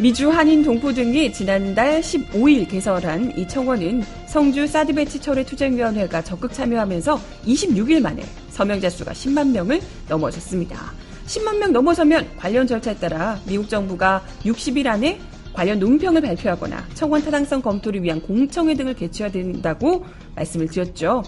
미주, 0.00 0.30
한인, 0.30 0.64
동포 0.64 0.92
등이 0.92 1.32
지난달 1.32 2.00
15일 2.00 2.68
개설한 2.68 3.38
이 3.38 3.46
청원은 3.46 4.02
성주 4.26 4.66
사드 4.66 4.92
배치 4.94 5.20
철회 5.20 5.44
투쟁위원회가 5.44 6.20
적극 6.22 6.52
참여하면서 6.52 7.20
26일 7.46 8.02
만에 8.02 8.24
서명자 8.50 8.90
수가 8.90 9.12
10만 9.12 9.52
명을 9.52 9.80
넘어섰습니다. 10.08 10.92
10만 11.28 11.58
명 11.58 11.72
넘어서면 11.72 12.30
관련 12.36 12.66
절차에 12.66 12.96
따라 12.96 13.38
미국 13.46 13.68
정부가 13.68 14.24
60일 14.44 14.88
안에 14.88 15.20
관련 15.54 15.78
논평을 15.78 16.20
발표하거나 16.20 16.84
청원 16.94 17.22
타당성 17.22 17.62
검토를 17.62 18.02
위한 18.02 18.20
공청회 18.20 18.74
등을 18.74 18.94
개최해야 18.94 19.32
된다고 19.32 20.04
말씀을 20.34 20.66
드렸죠. 20.66 21.22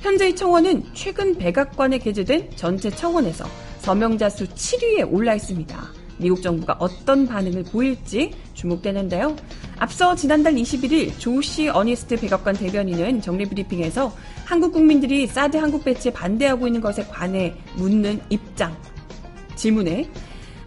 현재 0.00 0.28
이 0.28 0.36
청원은 0.36 0.84
최근 0.94 1.36
백악관에 1.36 1.98
게재된 1.98 2.50
전체 2.56 2.90
청원에서 2.90 3.44
서명자 3.78 4.28
수 4.28 4.46
7위에 4.46 5.10
올라 5.10 5.34
있습니다. 5.34 6.00
미국 6.18 6.42
정부가 6.42 6.76
어떤 6.78 7.26
반응을 7.26 7.64
보일지 7.64 8.32
주목되는데요. 8.52 9.34
앞서 9.78 10.14
지난달 10.14 10.54
21일 10.54 11.18
조시 11.18 11.68
어니스트 11.68 12.16
백악관 12.16 12.56
대변인은 12.56 13.22
정례 13.22 13.46
브리핑에서 13.46 14.14
한국 14.44 14.72
국민들이 14.72 15.26
사드 15.26 15.56
한국 15.56 15.82
배치에 15.84 16.12
반대하고 16.12 16.66
있는 16.66 16.82
것에 16.82 17.04
관해 17.04 17.54
묻는 17.76 18.20
입장 18.28 18.76
질문에 19.56 20.10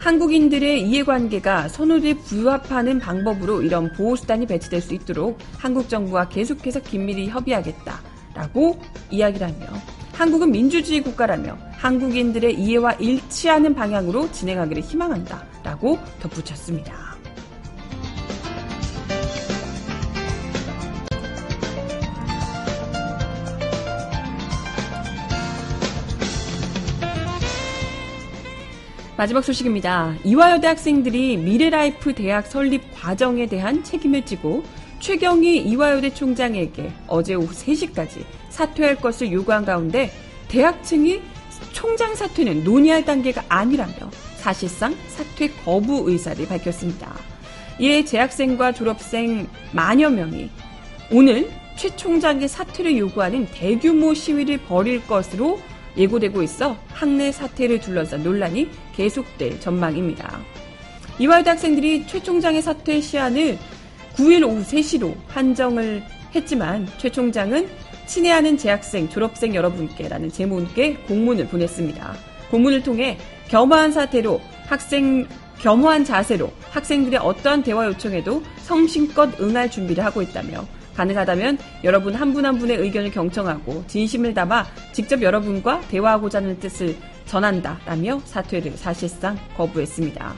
한국인들의 0.04 0.82
이해관계가 0.82 1.70
선호도에 1.70 2.16
부합하는 2.16 3.00
방법으로 3.00 3.62
이런 3.62 3.90
보호수단이 3.94 4.46
배치될 4.48 4.82
수 4.82 4.94
있도록 4.96 5.40
한국 5.58 5.88
정부와 5.88 6.28
계속해서 6.28 6.82
긴밀히 6.82 7.30
협의하겠다라고 7.30 8.82
이야기를 9.10 9.48
하며 9.48 9.66
한국은 10.12 10.52
민주주의 10.52 11.02
국가라며 11.02 11.58
한국인들의 11.78 12.60
이해와 12.60 12.94
일치하는 12.96 13.74
방향으로 13.76 14.30
진행하기를 14.30 14.84
희망한다라고 14.84 15.98
덧붙였습니다. 16.20 17.13
마지막 29.24 29.42
소식입니다. 29.42 30.16
이화여대 30.26 30.68
학생들이 30.68 31.38
미래라이프 31.38 32.14
대학 32.14 32.46
설립 32.46 32.82
과정에 32.94 33.46
대한 33.46 33.82
책임을 33.82 34.26
지고 34.26 34.66
최경희 35.00 35.60
이화여대 35.60 36.14
총장에게 36.14 36.92
어제 37.08 37.34
오후 37.34 37.48
3시까지 37.54 38.26
사퇴할 38.50 38.98
것을 38.98 39.32
요구한 39.32 39.64
가운데 39.64 40.12
대학 40.50 40.84
측이 40.84 41.22
총장 41.72 42.14
사퇴는 42.16 42.66
논의할 42.66 43.06
단계가 43.06 43.46
아니라며 43.48 43.94
사실상 44.36 44.94
사퇴 45.08 45.52
거부 45.64 46.04
의사를 46.06 46.46
밝혔습니다. 46.46 47.16
이에 47.80 48.04
재학생과 48.04 48.74
졸업생 48.74 49.48
만여 49.72 50.10
명이 50.10 50.50
오늘 51.14 51.50
최 51.78 51.96
총장의 51.96 52.50
사퇴를 52.50 52.98
요구하는 52.98 53.48
대규모 53.54 54.14
시위를 54.14 54.58
벌일 54.58 55.08
것으로 55.08 55.62
예고되고 55.98 56.42
있어 56.44 56.78
학내 56.90 57.32
사태를 57.32 57.80
둘러싼 57.80 58.24
논란이 58.24 58.70
계속될 58.96 59.60
전망입니다. 59.60 60.40
이화여대 61.20 61.52
학생들이 61.52 62.08
최 62.08 62.22
총장의 62.22 62.62
사퇴 62.62 63.02
시한을 63.02 63.58
9일 64.16 64.48
오후 64.48 64.62
3시로 64.64 65.16
한정을 65.28 66.04
했지만 66.36 66.88
최 66.98 67.10
총장은 67.10 67.70
친애하는 68.08 68.58
재학생, 68.58 69.08
졸업생 69.10 69.56
여러분께라는 69.56 70.32
제목의 70.32 70.96
공문을 71.08 71.48
보냈습니다. 71.48 72.16
공문을 72.52 72.84
통해 72.84 73.18
겸허한 73.50 73.92
사태로 73.92 74.42
학생 74.66 75.28
겸허한 75.60 76.04
자세로 76.04 76.52
학생들의 76.72 77.20
어떠한 77.20 77.64
대화 77.64 77.86
요청에도 77.86 78.44
성심껏 78.64 79.40
응할 79.40 79.72
준비를 79.72 80.04
하고 80.04 80.22
있다며 80.22 80.66
가능하다면 80.96 81.58
여러분 81.84 82.14
한 82.16 82.34
분 82.34 82.46
한 82.46 82.58
분의 82.58 82.78
의견을 82.78 83.12
경청하고 83.12 83.84
진심을 83.88 84.34
담아 84.34 84.66
직접 84.92 85.22
여러분과 85.22 85.82
대화하고자 85.90 86.40
하는 86.40 86.60
뜻을 86.60 86.96
전한다라며 87.26 88.22
사퇴를 88.26 88.74
사실상 88.78 89.38
거부했습니다. 89.56 90.34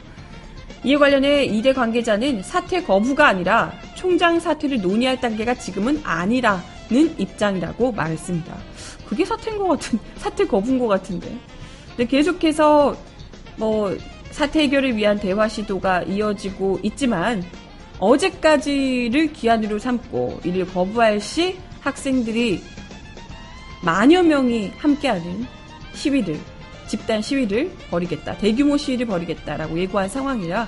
이에 0.84 0.96
관련해 0.98 1.46
이대 1.46 1.74
관계자는 1.74 2.44
사퇴 2.44 2.84
거부가 2.84 3.28
아니라 3.28 3.74
총장 3.96 4.40
사퇴를 4.40 4.82
논의할 4.82 5.20
단계가 5.20 5.56
지금은 5.56 6.00
아니라는 6.04 6.62
입장이라고 7.18 7.92
말했습니다. 7.92 8.56
그게 9.08 9.26
사퇴인 9.26 9.58
것 9.58 9.68
같은, 9.70 9.98
사퇴 10.18 10.46
거부인 10.46 10.78
것 10.78 10.88
같은데. 10.88 11.36
근데 11.90 12.06
계속해서 12.06 12.96
뭐 13.56 13.98
사퇴 14.32 14.64
해결을 14.64 14.96
위한 14.96 15.18
대화 15.20 15.48
시도가 15.48 16.04
이어지고 16.04 16.80
있지만 16.84 17.44
어제까지를 18.00 19.34
기한으로 19.34 19.80
삼고 19.80 20.42
이를 20.44 20.66
거부할 20.68 21.20
시 21.20 21.58
학생들이 21.82 22.62
만여 23.84 24.24
명이 24.24 24.74
함께하는 24.78 25.46
시위를 25.94 26.40
집단 26.88 27.22
시위를 27.22 27.72
벌이겠다 27.90 28.38
대규모 28.38 28.78
시위를 28.78 29.06
벌이겠다라고 29.06 29.80
예고한 29.80 30.10
상황이라 30.10 30.68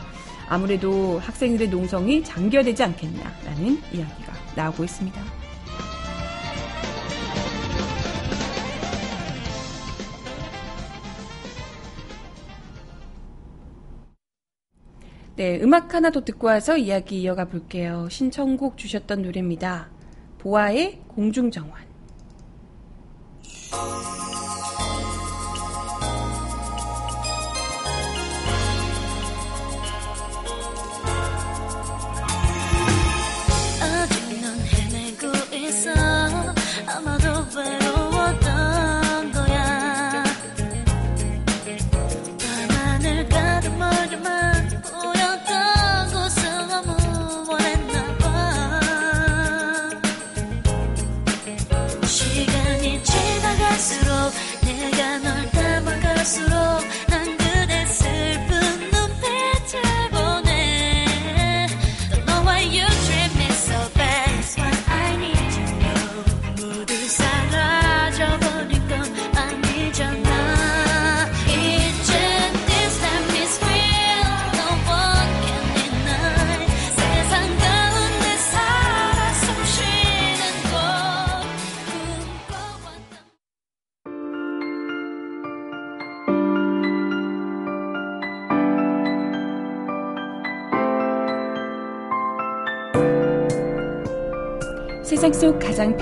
아무래도 0.49 1.19
학생들의 1.19 1.69
농성이 1.69 2.23
장기화되지 2.23 2.83
않겠냐라는 2.83 3.81
이야기가 3.91 4.33
나오고 4.55 4.83
있습니다. 4.83 5.36
네, 15.37 15.59
음악 15.61 15.93
하나 15.93 16.09
더 16.09 16.25
듣고 16.25 16.47
와서 16.47 16.77
이야기 16.77 17.21
이어가 17.21 17.45
볼게요. 17.45 18.07
신청곡 18.09 18.75
주셨던 18.75 19.21
노래입니다. 19.21 19.87
보아의 20.39 20.99
공중정원. 21.09 21.73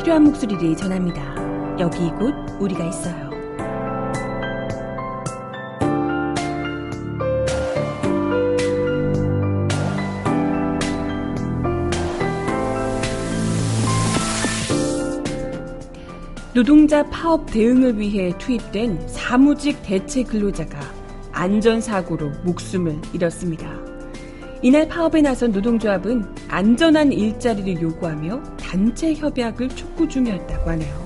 필요한 0.06 0.24
목소리를 0.26 0.78
전합니다. 0.78 1.20
여기 1.80 2.12
곧 2.12 2.36
우리가 2.60 2.86
있어요. 2.86 3.32
노동자 16.54 17.02
파업 17.10 17.48
대응을 17.48 17.98
위해 17.98 18.32
투입된 18.38 19.08
사무직 19.08 19.82
대체 19.82 20.22
근로자가 20.22 20.80
안전사고로 21.32 22.30
목숨을 22.44 23.02
잃었습니다. 23.12 23.68
이날 24.62 24.88
파업에 24.88 25.24
나선 25.24 25.52
노동조합은 25.52 26.26
안전한 26.48 27.12
일자리를 27.12 27.82
요구하며 27.82 28.55
단체 28.66 29.14
협약을 29.14 29.70
촉구 29.70 30.10
중이었다고 30.10 30.72
하네요. 30.72 31.06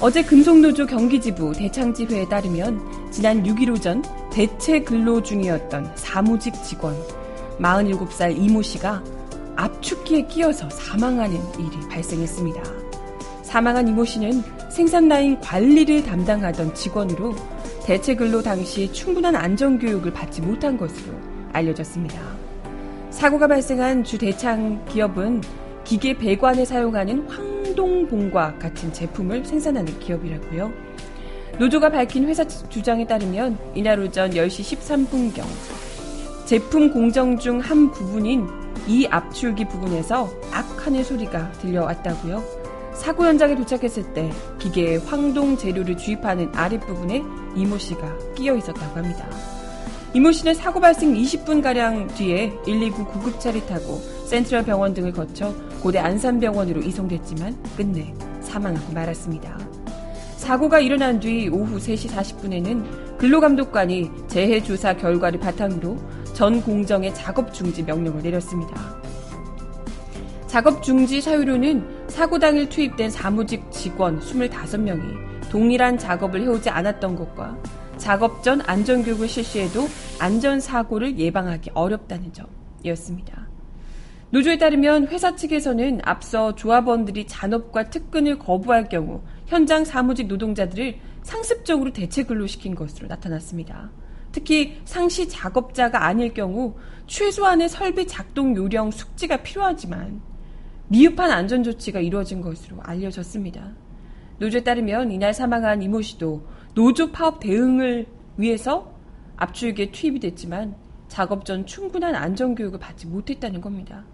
어제 0.00 0.22
금속노조 0.22 0.86
경기지부 0.86 1.52
대창지회에 1.52 2.28
따르면 2.28 3.10
지난 3.10 3.42
6일 3.42 3.74
오전 3.74 4.02
대체 4.30 4.80
근로 4.80 5.22
중이었던 5.22 5.92
사무직 5.94 6.54
직원 6.62 6.94
47살 7.58 8.36
이모 8.36 8.62
씨가 8.62 9.02
압축기에 9.56 10.26
끼어서 10.26 10.68
사망하는 10.70 11.36
일이 11.58 11.88
발생했습니다. 11.88 12.62
사망한 13.42 13.88
이모 13.88 14.04
씨는 14.04 14.42
생산 14.70 15.08
라인 15.08 15.40
관리를 15.40 16.04
담당하던 16.04 16.74
직원으로 16.74 17.34
대체 17.84 18.14
근로 18.14 18.40
당시 18.42 18.92
충분한 18.92 19.34
안전교육을 19.34 20.12
받지 20.12 20.40
못한 20.40 20.76
것으로 20.76 21.14
알려졌습니다. 21.52 22.20
사고가 23.10 23.48
발생한 23.48 24.04
주 24.04 24.16
대창 24.16 24.82
기업은 24.86 25.42
기계 25.90 26.16
배관에 26.16 26.64
사용하는 26.64 27.26
황동봉과 27.26 28.58
같은 28.60 28.92
제품을 28.92 29.44
생산하는 29.44 29.98
기업이라고요. 29.98 30.72
노조가 31.58 31.90
밝힌 31.90 32.28
회사 32.28 32.46
주장에 32.46 33.04
따르면 33.04 33.58
이날 33.74 33.98
오전 33.98 34.30
10시 34.30 34.78
13분경 34.78 35.42
제품 36.46 36.92
공정 36.92 37.36
중 37.36 37.58
한 37.58 37.90
부분인 37.90 38.46
이 38.86 39.04
압출기 39.10 39.64
부분에서 39.64 40.30
악하는 40.52 41.02
소리가 41.02 41.50
들려왔다고요. 41.60 42.40
사고 42.94 43.24
현장에 43.24 43.56
도착했을 43.56 44.14
때 44.14 44.30
기계에 44.60 44.98
황동 44.98 45.56
재료를 45.56 45.96
주입하는 45.96 46.52
아랫부분에 46.54 47.24
이모 47.56 47.76
씨가 47.78 48.16
끼어 48.36 48.54
있었다고 48.54 48.96
합니다. 48.96 49.28
이모 50.14 50.30
씨는 50.30 50.54
사고 50.54 50.78
발생 50.78 51.14
20분가량 51.14 52.14
뒤에 52.14 52.52
119 52.64 53.06
구급차를 53.06 53.66
타고 53.66 54.19
센트럴 54.30 54.64
병원 54.64 54.94
등을 54.94 55.10
거쳐 55.10 55.52
고대 55.82 55.98
안산병원으로 55.98 56.82
이송됐지만 56.82 57.60
끝내 57.76 58.14
사망하고 58.40 58.92
말았습니다. 58.92 59.58
사고가 60.36 60.78
일어난 60.78 61.18
뒤 61.18 61.48
오후 61.48 61.78
3시 61.78 62.08
40분에는 62.10 63.18
근로감독관이 63.18 64.08
재해 64.28 64.62
조사 64.62 64.96
결과를 64.96 65.40
바탕으로 65.40 65.98
전 66.32 66.62
공정의 66.62 67.12
작업 67.12 67.52
중지 67.52 67.82
명령을 67.82 68.22
내렸습니다. 68.22 68.96
작업 70.46 70.80
중지 70.80 71.20
사유로는 71.20 72.06
사고 72.06 72.38
당일 72.38 72.68
투입된 72.68 73.10
사무직 73.10 73.68
직원 73.72 74.20
25명이 74.20 75.50
동일한 75.50 75.98
작업을 75.98 76.40
해오지 76.42 76.70
않았던 76.70 77.16
것과 77.16 77.58
작업 77.98 78.44
전 78.44 78.62
안전교육을 78.64 79.26
실시해도 79.26 79.88
안전사고를 80.20 81.18
예방하기 81.18 81.72
어렵다는 81.74 82.32
점이었습니다. 82.32 83.49
노조에 84.32 84.58
따르면 84.58 85.08
회사 85.08 85.34
측에서는 85.34 86.02
앞서 86.04 86.54
조합원들이 86.54 87.26
잔업과 87.26 87.90
특근을 87.90 88.38
거부할 88.38 88.88
경우 88.88 89.22
현장 89.46 89.84
사무직 89.84 90.28
노동자들을 90.28 91.00
상습적으로 91.22 91.92
대체 91.92 92.22
근로시킨 92.22 92.76
것으로 92.76 93.08
나타났습니다. 93.08 93.90
특히 94.30 94.80
상시 94.84 95.28
작업자가 95.28 96.04
아닐 96.06 96.32
경우 96.32 96.76
최소한의 97.08 97.68
설비 97.68 98.06
작동 98.06 98.54
요령 98.54 98.92
숙지가 98.92 99.38
필요하지만 99.38 100.22
미흡한 100.86 101.32
안전 101.32 101.64
조치가 101.64 101.98
이루어진 101.98 102.40
것으로 102.40 102.80
알려졌습니다. 102.82 103.72
노조에 104.38 104.62
따르면 104.62 105.10
이날 105.10 105.34
사망한 105.34 105.82
이모 105.82 106.02
씨도 106.02 106.46
노조 106.74 107.10
파업 107.10 107.40
대응을 107.40 108.06
위해서 108.36 108.94
압축에 109.36 109.90
투입이 109.90 110.20
됐지만 110.20 110.76
작업 111.08 111.44
전 111.44 111.66
충분한 111.66 112.14
안전 112.14 112.54
교육을 112.54 112.78
받지 112.78 113.08
못했다는 113.08 113.60
겁니다. 113.60 114.04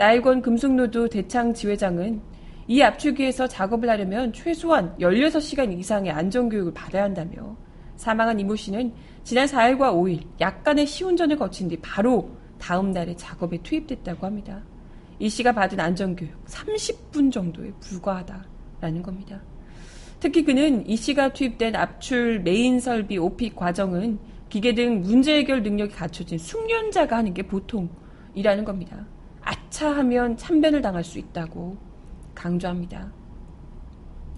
나일권 0.00 0.40
금속노조 0.40 1.08
대창 1.10 1.52
지회장은 1.52 2.22
이 2.68 2.80
압축기에서 2.80 3.46
작업을 3.46 3.86
하려면 3.90 4.32
최소한 4.32 4.96
16시간 4.98 5.78
이상의 5.78 6.10
안전교육을 6.10 6.72
받아야 6.72 7.02
한다며 7.02 7.54
사망한 7.96 8.40
이모 8.40 8.56
씨는 8.56 8.94
지난 9.24 9.44
4일과 9.44 9.92
5일 9.92 10.22
약간의 10.40 10.86
시운전을 10.86 11.36
거친 11.36 11.68
뒤 11.68 11.76
바로 11.82 12.30
다음 12.58 12.92
날에 12.92 13.14
작업에 13.14 13.58
투입됐다고 13.62 14.24
합니다. 14.24 14.62
이 15.18 15.28
씨가 15.28 15.52
받은 15.52 15.78
안전교육 15.78 16.46
30분 16.46 17.30
정도에 17.30 17.70
불과하다라는 17.80 19.02
겁니다. 19.02 19.42
특히 20.18 20.42
그는 20.42 20.88
이 20.88 20.96
씨가 20.96 21.34
투입된 21.34 21.76
압출 21.76 22.40
메인 22.40 22.80
설비 22.80 23.18
OP 23.18 23.54
과정은 23.54 24.18
기계 24.48 24.74
등 24.74 25.02
문제 25.02 25.36
해결 25.36 25.62
능력이 25.62 25.92
갖춰진 25.92 26.38
숙련자가 26.38 27.18
하는 27.18 27.34
게 27.34 27.42
보통이라는 27.42 28.64
겁니다. 28.64 29.06
아차 29.70 29.96
하면 29.98 30.36
참변을 30.36 30.82
당할 30.82 31.04
수 31.04 31.18
있다고 31.20 31.76
강조합니다. 32.34 33.12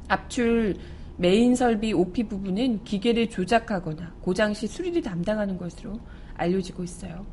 압출 0.09 0.77
메인 1.17 1.57
설비 1.57 1.95
OP 1.95 2.25
부분은 2.25 2.85
기계를 2.85 3.31
조작하거나 3.31 4.13
고장 4.21 4.53
시 4.53 4.67
수리를 4.67 5.01
담당하는 5.01 5.57
것으로 5.57 5.99
알려지고 6.35 6.85
있어요. 6.85 7.25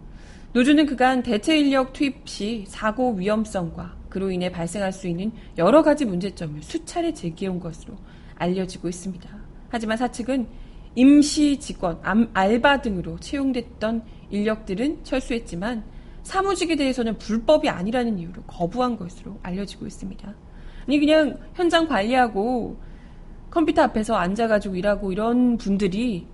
노조는 0.53 0.85
그간 0.85 1.21
대체 1.21 1.57
인력 1.59 1.91
투입 1.91 2.27
시 2.27 2.63
사고 2.67 3.11
위험성과 3.13 3.97
그로 4.07 4.31
인해 4.31 4.49
발생할 4.49 4.93
수 4.93 5.07
있는 5.09 5.31
여러 5.57 5.83
가지 5.83 6.05
문제점을 6.05 6.63
수차례 6.63 7.13
제기해온 7.13 7.59
것으로 7.59 7.95
알려지고 8.35 8.87
있습니다. 8.87 9.29
하지만 9.69 9.97
사측은 9.97 10.47
임시 10.95 11.59
직원, 11.59 11.99
암- 12.01 12.29
알바 12.33 12.81
등으로 12.81 13.19
채용됐던 13.19 14.03
인력들은 14.31 15.03
철수했지만 15.03 15.83
사무직에 16.29 16.75
대해서는 16.75 17.17
불법이 17.17 17.69
아니라는 17.69 18.19
이유로 18.19 18.43
거부한 18.43 18.97
것으로 18.97 19.39
알려지고 19.41 19.87
있습니다. 19.87 20.31
아니 20.87 20.99
그냥 20.99 21.39
현장 21.55 21.87
관리하고 21.87 22.77
컴퓨터 23.49 23.81
앞에서 23.81 24.13
앉아가지고 24.13 24.75
일하고 24.75 25.11
이런 25.11 25.57
분들이 25.57 26.27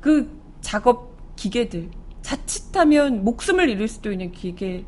그 0.00 0.28
작업 0.62 1.14
기계들 1.36 1.90
자칫하면 2.22 3.22
목숨을 3.22 3.68
잃을 3.68 3.86
수도 3.86 4.10
있는 4.10 4.32
기계를 4.32 4.82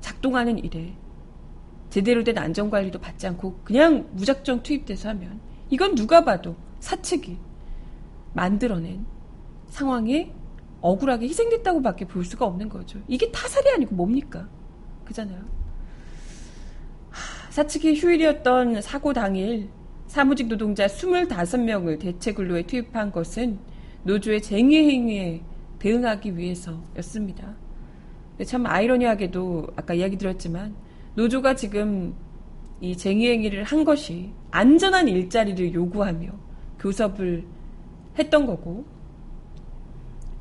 작동하는 0.00 0.56
일에 0.56 0.94
제대로 1.90 2.24
된 2.24 2.38
안전관리도 2.38 3.00
받지 3.00 3.26
않고 3.26 3.60
그냥 3.64 4.08
무작정 4.12 4.62
투입돼서 4.62 5.10
하면 5.10 5.40
이건 5.68 5.94
누가 5.94 6.24
봐도 6.24 6.56
사측이 6.80 7.36
만들어낸 8.32 9.04
상황에 9.68 10.32
억울하게 10.86 11.26
희생됐다고밖에 11.26 12.06
볼 12.06 12.24
수가 12.24 12.46
없는 12.46 12.68
거죠. 12.68 13.00
이게 13.08 13.30
타살이 13.32 13.70
아니고 13.70 13.94
뭡니까? 13.94 14.48
그잖아요. 15.04 15.40
하, 17.10 17.50
사측이 17.50 17.94
휴일이었던 17.94 18.80
사고 18.82 19.12
당일 19.12 19.68
사무직 20.06 20.46
노동자 20.46 20.86
25명을 20.86 21.98
대체 21.98 22.32
근로에 22.32 22.62
투입한 22.62 23.10
것은 23.10 23.58
노조의 24.04 24.42
쟁의 24.42 24.88
행위에 24.88 25.42
대응하기 25.80 26.36
위해서였습니다. 26.36 27.56
참 28.46 28.66
아이러니하게도 28.66 29.68
아까 29.76 29.94
이야기 29.94 30.16
드렸지만 30.16 30.76
노조가 31.14 31.56
지금 31.56 32.14
이 32.80 32.96
쟁의 32.96 33.32
행위를 33.32 33.64
한 33.64 33.84
것이 33.84 34.32
안전한 34.50 35.08
일자리를 35.08 35.74
요구하며 35.74 36.28
교섭을 36.78 37.44
했던 38.18 38.46
거고 38.46 38.84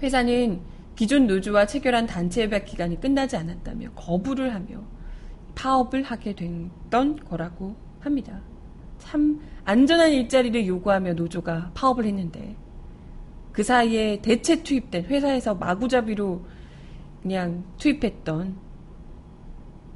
회사는 0.05 0.61
기존 0.95 1.25
노조와 1.25 1.65
체결한 1.65 2.05
단체 2.05 2.43
협약 2.43 2.65
기간이 2.65 3.01
끝나지 3.01 3.37
않았다며 3.37 3.93
거부를 3.95 4.53
하며 4.53 4.83
파업을 5.55 6.03
하게 6.03 6.35
됐던 6.35 7.25
거라고 7.25 7.75
합니다. 8.01 8.39
참 8.99 9.41
안전한 9.63 10.11
일자리를 10.11 10.67
요구하며 10.67 11.13
노조가 11.13 11.71
파업을 11.73 12.05
했는데 12.05 12.55
그 13.51 13.63
사이에 13.63 14.21
대체 14.21 14.61
투입된 14.61 15.05
회사에서 15.05 15.55
마구잡이로 15.55 16.45
그냥 17.23 17.63
투입했던 17.77 18.57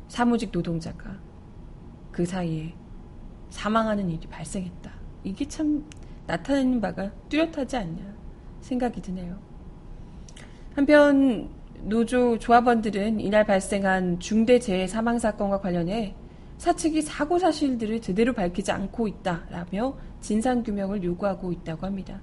사무직 0.08 0.50
노동자가 0.52 1.20
그 2.12 2.26
사이에 2.26 2.74
사망하는 3.52 4.10
일이 4.10 4.28
발생했다. 4.28 4.92
이게 5.24 5.48
참 5.48 5.88
나타내는 6.26 6.82
바가 6.82 7.12
뚜렷하지 7.30 7.78
않냐 7.78 8.16
생각이 8.62 9.02
드네요. 9.04 9.49
한편 10.76 11.50
노조 11.82 12.38
조합원들은 12.38 13.20
이날 13.20 13.46
발생한 13.46 14.20
중대재해 14.20 14.88
사망 14.88 15.20
사건과 15.20 15.62
관련해 15.62 16.16
사측이 16.58 17.02
사고 17.02 17.40
사실들을 17.40 18.02
제대로 18.02 18.34
밝히지 18.34 18.72
않고 18.72 19.08
있다라며 19.08 19.96
진상 20.20 20.64
규명을 20.64 21.04
요구하고 21.04 21.52
있다고 21.52 21.86
합니다. 21.86 22.20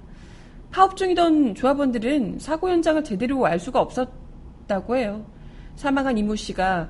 파업 0.69 0.95
중이던 0.95 1.55
조합원들은 1.55 2.39
사고 2.39 2.69
현장을 2.69 3.03
제대로 3.03 3.45
알 3.45 3.59
수가 3.59 3.81
없었다고 3.81 4.97
해요. 4.97 5.25
사망한 5.75 6.17
이모 6.17 6.35
씨가 6.35 6.89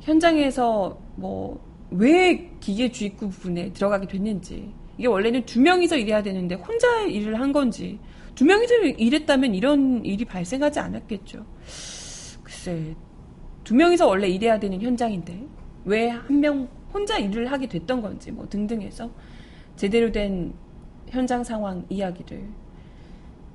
현장에서 0.00 0.98
뭐 1.16 1.70
왜 1.90 2.50
기계 2.60 2.90
주입구 2.90 3.30
부분에 3.30 3.72
들어가게 3.72 4.06
됐는지 4.06 4.72
이게 5.00 5.08
원래는 5.08 5.46
두 5.46 5.62
명이서 5.62 5.96
일해야 5.96 6.22
되는데 6.22 6.56
혼자 6.56 7.00
일을 7.06 7.40
한 7.40 7.52
건지 7.52 7.98
두 8.34 8.44
명이서 8.44 8.74
일했다면 8.84 9.54
이런 9.54 10.04
일이 10.04 10.26
발생하지 10.26 10.78
않았겠죠. 10.78 11.46
글쎄 12.44 12.94
두 13.64 13.74
명이서 13.74 14.06
원래 14.06 14.28
일해야 14.28 14.60
되는 14.60 14.80
현장인데 14.80 15.46
왜 15.86 16.10
한 16.10 16.40
명 16.40 16.68
혼자 16.92 17.16
일을 17.18 17.50
하게 17.50 17.66
됐던 17.66 18.02
건지 18.02 18.30
뭐 18.30 18.46
등등해서 18.48 19.10
제대로 19.76 20.12
된 20.12 20.52
현장 21.08 21.44
상황 21.44 21.86
이야기를 21.88 22.46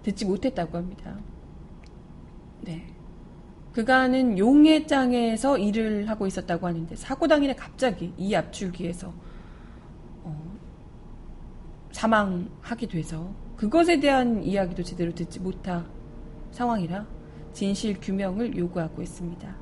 듣지 0.01 0.25
못했다고 0.25 0.77
합니다. 0.77 1.19
네. 2.61 2.87
그간은 3.73 4.39
용해장에서 4.39 5.59
일을 5.59 6.09
하고 6.09 6.25
있었다고 6.25 6.65
하는데 6.65 6.95
사고 6.95 7.27
당일에 7.27 7.53
갑자기 7.53 8.13
이 8.17 8.33
압출기에서 8.33 9.09
어, 9.09 9.24
사망하게 11.95 12.87
돼서 12.87 13.33
그것에 13.55 14.01
대한 14.01 14.43
이야기도 14.43 14.83
제대로 14.83 15.15
듣지 15.15 15.39
못한 15.39 15.89
상황이라 16.51 17.07
진실 17.53 17.97
규명을 18.01 18.57
요구하고 18.57 19.01
있습니다. 19.01 19.55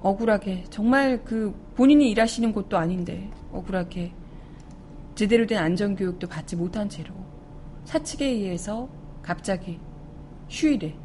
억울하게 0.00 0.64
정말 0.70 1.22
그 1.22 1.54
본인이 1.76 2.10
일하시는 2.10 2.52
곳도 2.52 2.76
아닌데 2.76 3.30
억울하게 3.52 4.12
제대로 5.14 5.46
된 5.46 5.58
안전교육도 5.58 6.26
받지 6.26 6.56
못한 6.56 6.88
채로 6.88 7.14
사측에 7.84 8.26
의해서 8.26 8.88
갑자기 9.22 9.78
휴일에 10.48 10.96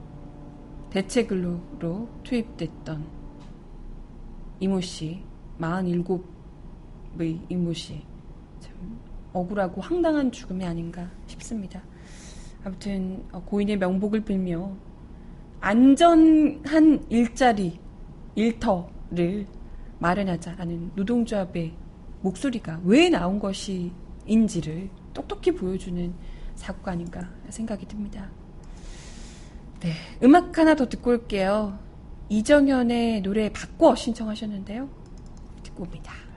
대체 0.90 1.28
근로로 1.28 2.10
투입됐던 2.24 3.06
이모 4.62 4.82
씨, 4.82 5.24
47의 5.60 7.46
이모 7.50 7.72
씨. 7.74 8.09
참 9.30 9.34
억울하고 9.34 9.82
황당한 9.82 10.32
죽음이 10.32 10.66
아닌가 10.66 11.10
싶습니다. 11.28 11.82
아무튼 12.64 13.24
어, 13.32 13.42
고인의 13.44 13.78
명복을 13.78 14.22
빌며 14.22 14.76
안전한 15.62 17.06
일자리, 17.10 17.80
일터를 18.36 19.48
마련하자라는 20.00 20.92
노동조합의 20.96 21.74
목소리가 22.22 22.82
왜 22.84 23.10
나온 23.10 23.40
것인지를 23.40 24.90
똑똑히 25.14 25.52
보여주는 25.52 26.14
사고가 26.56 26.92
아닌가 26.92 27.30
생각이 27.50 27.88
듭니다. 27.88 28.30
네, 29.80 29.92
음악 30.24 30.58
하나 30.58 30.76
더 30.76 30.88
듣고 30.88 31.12
올게요. 31.12 31.80
이정현의 32.30 33.22
노래 33.22 33.52
바꿔 33.52 33.96
신청하셨는데요. 33.96 34.90
듣고 35.64 35.84
옵니다. 35.84 36.29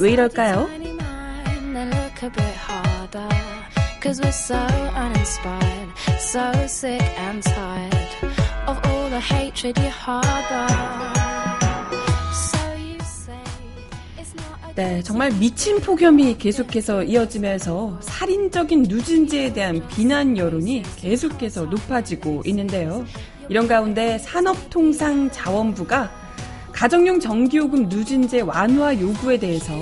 왜 0.00 0.12
이럴까요? 0.12 0.66
네, 14.74 15.02
정말 15.02 15.30
미친 15.32 15.78
폭염이 15.80 16.38
계속해서 16.38 17.02
이어지면서 17.02 17.98
살인적인 18.00 18.84
누진제에 18.84 19.52
대한 19.52 19.86
비난 19.88 20.38
여론이 20.38 20.84
계속해서 20.96 21.66
높아지고 21.66 22.42
있는데요. 22.46 23.04
이런 23.50 23.68
가운데 23.68 24.16
산업통상자원부가 24.16 26.19
가정용 26.80 27.20
전기요금 27.20 27.90
누진제 27.90 28.40
완화 28.40 28.98
요구에 28.98 29.38
대해서 29.38 29.74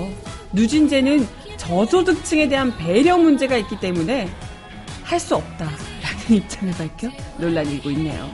누진제는 0.51 1.25
저소득층에 1.55 2.49
대한 2.49 2.75
배려 2.75 3.17
문제가 3.17 3.55
있기 3.55 3.79
때문에 3.79 4.27
할 5.05 5.17
수 5.17 5.35
없다라는 5.35 5.77
입장을 6.29 6.73
밝혀 6.73 7.09
논란이 7.37 7.75
일고 7.75 7.89
있네요. 7.91 8.29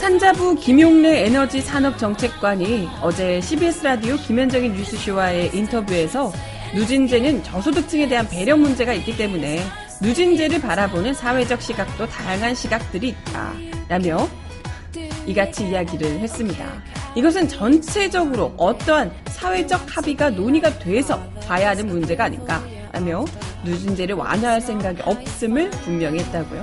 산자부 0.00 0.56
김용래 0.56 1.24
에너지 1.26 1.60
산업정책관이 1.60 2.88
어제 3.00 3.40
CBS 3.40 3.84
라디오 3.84 4.16
김현정의 4.16 4.70
뉴스쇼와의 4.70 5.52
인터뷰에서 5.54 6.32
누진제는 6.74 7.44
저소득층에 7.44 8.08
대한 8.08 8.28
배려 8.28 8.56
문제가 8.56 8.92
있기 8.92 9.16
때문에 9.16 9.62
누진제를 10.00 10.60
바라보는 10.60 11.14
사회적 11.14 11.60
시각도 11.60 12.06
다양한 12.06 12.54
시각들이 12.54 13.08
있다 13.08 13.52
라며 13.88 14.28
이같이 15.26 15.68
이야기를 15.68 16.20
했습니다. 16.20 16.64
이것은 17.14 17.48
전체적으로 17.48 18.54
어떠한 18.56 19.10
사회적 19.26 19.84
합의가 19.96 20.30
논의가 20.30 20.78
돼서 20.78 21.20
봐야 21.46 21.70
하는 21.70 21.86
문제가 21.86 22.24
아닌가라며 22.24 23.24
누진제를 23.64 24.14
완화할 24.14 24.60
생각이 24.60 25.02
없음을 25.02 25.70
분명히 25.70 26.20
했다고요. 26.20 26.62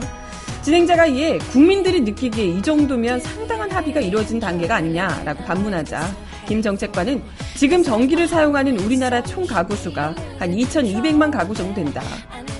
진행자가 0.61 1.05
이에 1.07 1.37
국민들이 1.37 2.01
느끼기에 2.01 2.45
이 2.45 2.61
정도면 2.61 3.19
상당한 3.19 3.69
합의가 3.69 3.99
이루어진 3.99 4.39
단계가 4.39 4.77
아니냐라고 4.77 5.43
반문하자 5.43 6.01
김 6.47 6.61
정책관은 6.61 7.21
지금 7.55 7.83
전기를 7.83 8.27
사용하는 8.27 8.79
우리나라 8.79 9.21
총 9.21 9.45
가구 9.45 9.75
수가 9.75 10.15
한 10.39 10.51
2,200만 10.51 11.31
가구 11.31 11.53
정도 11.53 11.75
된다. 11.75 12.01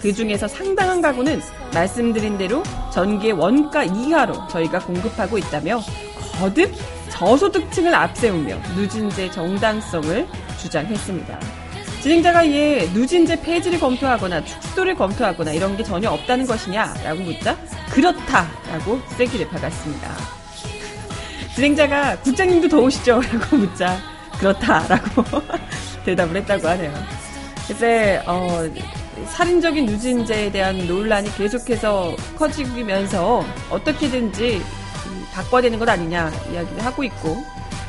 그 0.05 0.13
중에서 0.13 0.47
상당한 0.47 1.01
가구는 1.01 1.41
말씀드린 1.73 2.37
대로 2.37 2.61
전기의 2.93 3.33
원가 3.33 3.83
이하로 3.83 4.47
저희가 4.49 4.77
공급하고 4.77 5.39
있다며 5.39 5.81
거듭 6.39 6.71
저소득층을 7.09 7.95
앞세우며 7.95 8.55
누진제 8.75 9.31
정당성을 9.31 10.27
주장했습니다. 10.59 11.39
진행자가 12.03 12.43
이에 12.43 12.87
누진제 12.93 13.41
폐지를 13.41 13.79
검토하거나 13.79 14.45
축소를 14.45 14.93
검토하거나 14.93 15.51
이런 15.53 15.75
게 15.75 15.83
전혀 15.83 16.11
없다는 16.11 16.45
것이냐라고 16.45 17.21
묻자 17.21 17.57
그렇다라고 17.89 19.01
쐐기를 19.17 19.49
박았습니다. 19.49 20.11
진행자가 21.55 22.19
국장님도 22.19 22.69
더우시죠? 22.69 23.21
라고 23.33 23.57
묻자 23.57 23.97
그렇다라고 24.37 25.23
대답을 26.05 26.35
했다고 26.35 26.67
하네요. 26.67 26.93
글쎄 27.67 28.21
어, 28.27 28.69
살인적인 29.27 29.85
누진제에 29.85 30.51
대한 30.51 30.87
논란이 30.87 31.35
계속해서 31.35 32.15
커지면서 32.37 33.45
어떻게든지 33.69 34.57
음, 34.57 35.25
바꿔야 35.33 35.61
되는 35.61 35.79
것 35.79 35.87
아니냐 35.87 36.31
이야기를 36.51 36.85
하고 36.85 37.03
있고 37.03 37.37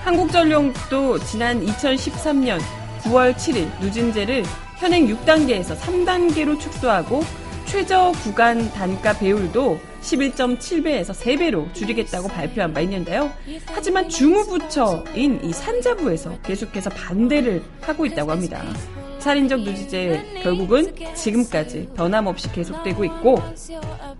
한국전력도 0.04 1.18
지난 1.20 1.64
2013년 1.64 2.60
9월 3.02 3.34
7일 3.34 3.68
누진제를 3.80 4.44
현행 4.78 5.06
6단계에서 5.08 5.76
3단계로 5.76 6.60
축소하고 6.60 7.22
최저 7.66 8.12
구간 8.22 8.70
단가 8.72 9.12
배율도 9.12 9.80
11.7배에서 10.00 11.12
3배로 11.12 11.74
줄이겠다고 11.74 12.28
발표한 12.28 12.72
바 12.72 12.80
있는데요. 12.80 13.32
하지만 13.66 14.08
주무부처인 14.08 15.40
이 15.42 15.52
산자부에서 15.52 16.38
계속해서 16.42 16.90
반대를 16.90 17.62
하고 17.80 18.06
있다고 18.06 18.30
합니다. 18.30 18.62
살인적 19.26 19.62
누지제 19.62 20.40
결국은 20.44 20.94
지금까지 21.16 21.88
변함없이 21.96 22.52
계속되고 22.52 23.04
있고 23.06 23.42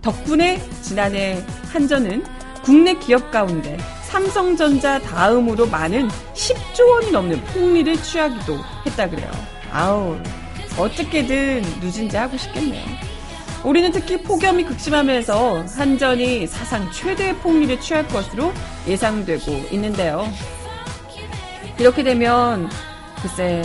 덕분에 0.01 0.59
지난해 0.81 1.41
한전은 1.71 2.25
국내 2.61 2.93
기업 2.95 3.31
가운데 3.31 3.77
삼성전자 4.03 4.99
다음으로 4.99 5.65
많은 5.67 6.09
10조 6.33 6.89
원이 6.89 7.11
넘는 7.11 7.41
폭리를 7.45 7.95
취하기도 8.03 8.59
했다 8.85 9.09
그래요. 9.09 9.31
아우 9.71 10.17
어떻게든 10.77 11.61
누진제 11.79 12.17
하고 12.17 12.35
싶겠네요. 12.35 12.85
우리는 13.63 13.89
특히 13.93 14.21
폭염이 14.21 14.65
극심하면서 14.65 15.67
한전이 15.69 16.47
사상 16.47 16.91
최대의 16.91 17.37
폭리를 17.37 17.79
취할 17.79 18.05
것으로 18.09 18.51
예상되고 18.85 19.67
있는데요. 19.71 20.27
이렇게 21.79 22.03
되면 22.03 22.69
글쎄 23.21 23.63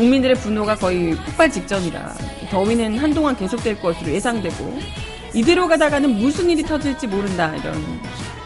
국민들의 0.00 0.34
분노가 0.36 0.76
거의 0.76 1.14
폭발 1.14 1.50
직전이라 1.50 2.14
더위는 2.50 2.96
한동안 2.96 3.36
계속될 3.36 3.82
것으로 3.82 4.10
예상되고 4.10 4.78
이대로 5.34 5.68
가다가는 5.68 6.08
무슨 6.16 6.48
일이 6.48 6.62
터질지 6.62 7.06
모른다 7.06 7.54
이런 7.54 7.74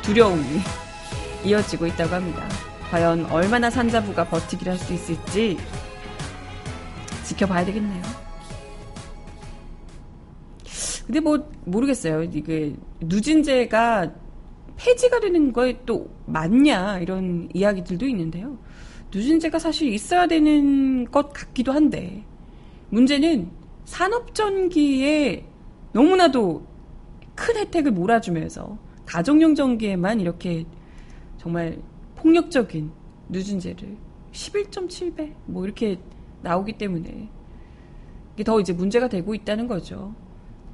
두려움이 0.02 0.42
이어지고 1.46 1.86
있다고 1.86 2.12
합니다. 2.12 2.42
과연 2.90 3.26
얼마나 3.26 3.70
산자부가 3.70 4.24
버티기를 4.24 4.72
할 4.72 4.78
수 4.80 4.94
있을지 4.94 5.56
지켜봐야 7.22 7.64
되겠네요. 7.66 8.02
근데 11.06 11.20
뭐 11.20 11.48
모르겠어요. 11.66 12.24
이게 12.24 12.74
누진제가 13.00 14.10
폐지가 14.76 15.20
되는 15.20 15.52
거에 15.52 15.78
또 15.86 16.10
맞냐 16.26 16.98
이런 16.98 17.48
이야기들도 17.54 18.08
있는데요. 18.08 18.58
누진제가 19.14 19.60
사실 19.60 19.92
있어야 19.92 20.26
되는 20.26 21.04
것 21.10 21.32
같기도 21.32 21.72
한데 21.72 22.24
문제는 22.90 23.48
산업전기에 23.84 25.46
너무나도 25.92 26.66
큰 27.36 27.56
혜택을 27.56 27.92
몰아주면서 27.92 28.76
가정용 29.06 29.54
전기에만 29.54 30.20
이렇게 30.20 30.64
정말 31.36 31.78
폭력적인 32.16 32.90
누진제를 33.28 33.96
11.7배 34.32 35.32
뭐 35.46 35.64
이렇게 35.64 35.98
나오기 36.42 36.72
때문에 36.78 37.28
이게 38.34 38.42
더 38.42 38.58
이제 38.58 38.72
문제가 38.72 39.08
되고 39.08 39.34
있다는 39.34 39.68
거죠. 39.68 40.14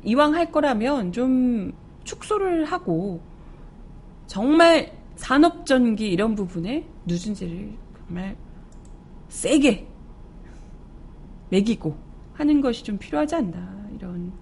이왕 0.04 0.34
할 0.34 0.50
거라면 0.50 1.12
좀 1.12 1.72
축소를 2.04 2.64
하고 2.64 3.20
정말 4.26 4.96
산업전기 5.16 6.08
이런 6.08 6.34
부분에 6.34 6.86
누진제를 7.04 7.89
정말 8.10 8.36
세게 9.28 9.86
매기고 11.50 11.96
하는 12.34 12.60
것이 12.60 12.82
좀 12.82 12.98
필요하지 12.98 13.36
않나 13.36 13.88
이런 13.94 14.32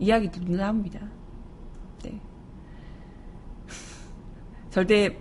이야기들도 0.00 0.56
나옵니다. 0.56 1.00
네. 2.02 2.20
절대 4.70 5.16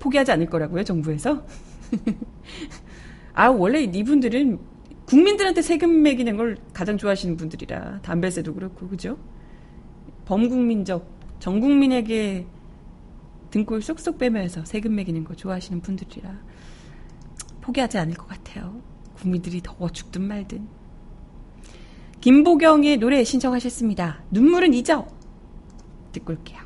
포기하지 0.00 0.32
않을 0.32 0.46
거라고요 0.46 0.82
정부에서. 0.82 1.46
아 3.32 3.48
원래 3.48 3.82
이분들은 3.82 4.58
국민들한테 5.06 5.62
세금 5.62 6.02
매기는 6.02 6.36
걸 6.36 6.56
가장 6.72 6.98
좋아하시는 6.98 7.36
분들이라 7.36 8.00
담배세도 8.00 8.54
그렇고 8.54 8.88
그죠? 8.88 9.16
범국민적 10.24 11.08
전 11.38 11.60
국민에게 11.60 12.46
등골 13.50 13.82
쏙쏙 13.82 14.18
빼면서 14.18 14.64
세금 14.64 14.96
매기는 14.96 15.22
거 15.22 15.36
좋아하시는 15.36 15.80
분들이라 15.80 16.53
포기하지 17.64 17.98
않을 17.98 18.14
것 18.14 18.28
같아요. 18.28 18.82
국민들이 19.16 19.60
더워 19.62 19.88
죽든 19.88 20.22
말든. 20.22 20.68
김보경의 22.20 22.98
노래 22.98 23.24
신청하셨습니다. 23.24 24.22
눈물은 24.30 24.74
잊어. 24.74 25.06
듣고 26.12 26.34
올게요. 26.34 26.63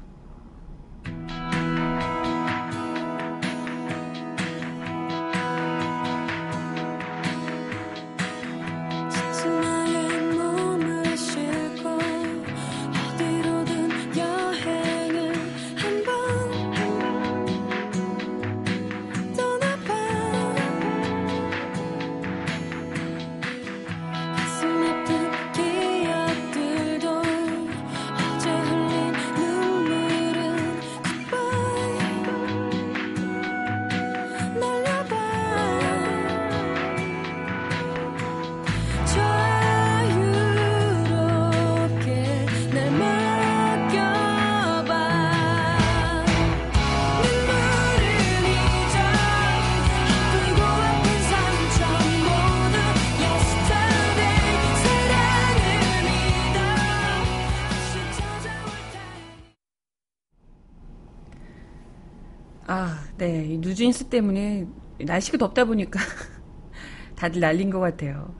네. 63.28 63.44
이 63.44 63.58
뉴진스 63.58 64.04
때문에 64.04 64.66
날씨가 65.00 65.36
덥다 65.36 65.66
보니까 65.66 66.00
다들 67.14 67.42
날린 67.42 67.68
것 67.68 67.78
같아요. 67.78 68.34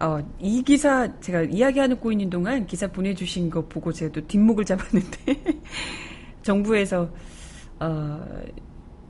어, 0.00 0.18
이 0.38 0.62
기사 0.62 1.20
제가 1.20 1.42
이야기하고 1.42 2.10
있는 2.10 2.30
동안 2.30 2.66
기사 2.66 2.86
보내주신 2.86 3.50
거 3.50 3.68
보고 3.68 3.92
제가 3.92 4.10
또 4.10 4.26
뒷목을 4.26 4.64
잡았는데 4.64 5.60
정부에서 6.42 7.10
어, 7.78 8.26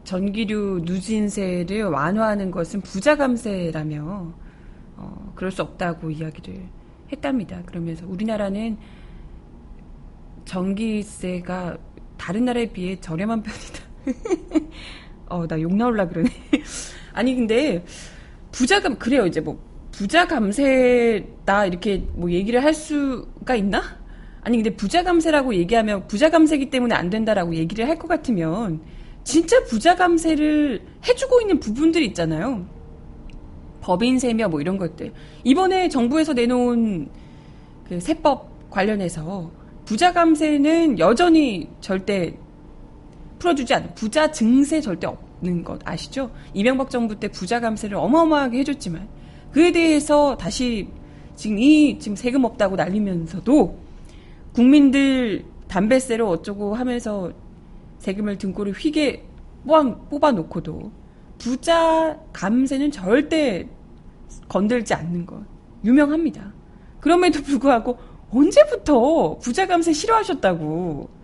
전기료 0.03 0.81
누진세를 0.81 1.85
완화하는 1.85 2.51
것은 2.51 2.81
부자 2.81 3.17
감세라며 3.17 4.35
어, 4.97 5.33
그럴 5.37 5.53
수 5.53 5.63
없다고 5.63 6.11
이야기를 6.11 6.69
했답니다. 7.13 7.63
그러면서 7.65 8.07
우리나라는 8.09 8.77
전기세가 10.45 11.79
다른 12.19 12.45
나라에 12.45 12.73
비해 12.73 12.99
저렴한 12.99 13.45
편이다. 13.45 13.83
어, 15.33 15.47
나 15.47 15.57
욕 15.59 15.75
나올라 15.75 16.07
그러네. 16.09 16.29
아니, 17.15 17.35
근데, 17.35 17.85
부자감, 18.53 18.97
그래요, 18.99 19.27
이제 19.27 19.41
뭐, 19.41 19.59
부자 19.91 20.27
감세다, 20.27 21.67
이렇게 21.67 22.05
뭐 22.15 22.31
얘기를 22.31 22.63
할 22.63 22.75
수가 22.75 23.55
있나? 23.57 23.83
아니, 24.43 24.57
근데 24.59 24.75
부자 24.77 25.03
감세라고 25.03 25.55
얘기하면 25.55 26.07
부자 26.09 26.31
감세기 26.31 26.71
때문에 26.71 26.95
안 26.95 27.11
된다라고 27.11 27.55
얘기를 27.55 27.89
할 27.89 27.99
것 27.99 28.09
같으면, 28.09 28.81
진짜 29.25 29.63
부자 29.65 29.95
감세를 29.95 30.83
해주고 31.07 31.41
있는 31.43 31.61
부분들이 31.61 32.07
있잖아요. 32.07 32.67
법인세며 33.81 34.49
뭐 34.49 34.61
이런 34.61 34.79
것들. 34.79 35.13
이번에 35.45 35.89
정부에서 35.89 36.33
내놓은 36.35 37.09
그 37.89 38.01
세법 38.01 38.71
관련해서 38.71 39.51
부자 39.85 40.13
감세는 40.13 40.99
여전히 40.99 41.69
절대 41.81 42.37
풀어주지 43.43 43.75
않는 43.75 43.95
부자 43.97 44.31
증세 44.31 44.81
절대 44.81 45.09
없는 45.09 45.65
것 45.65 45.81
아시죠? 45.85 46.31
이명박 46.55 46.91
정부 46.91 47.19
때 47.19 47.27
부자 47.29 47.59
감세를 47.59 47.97
어마어마하게 47.97 48.61
해줬지만 48.61 49.09
그에 49.51 49.73
대해서 49.73 50.37
다시 50.37 50.89
지금 51.35 51.59
이 51.59 51.99
지금 51.99 52.15
세금 52.15 52.45
없다고 52.45 52.77
날리면서도 52.77 53.79
국민들 54.53 55.45
담배세를 55.67 56.25
어쩌고 56.25 56.75
하면서 56.75 57.33
세금을 57.99 58.39
등골을 58.39 58.73
휘게 58.75 59.25
뽑아, 59.67 59.83
뽑아 60.09 60.33
놓고도 60.33 60.93
부자 61.39 62.19
감세는 62.33 62.93
절대 62.93 63.69
건들지 64.49 64.95
않는 64.95 65.27
것 65.27 65.43
유명합니다. 65.85 66.53
그럼에도 67.01 67.43
불구하고 67.43 67.99
언제부터 68.31 69.39
부자 69.39 69.67
감세 69.67 69.93
싫어하셨다고 69.93 71.22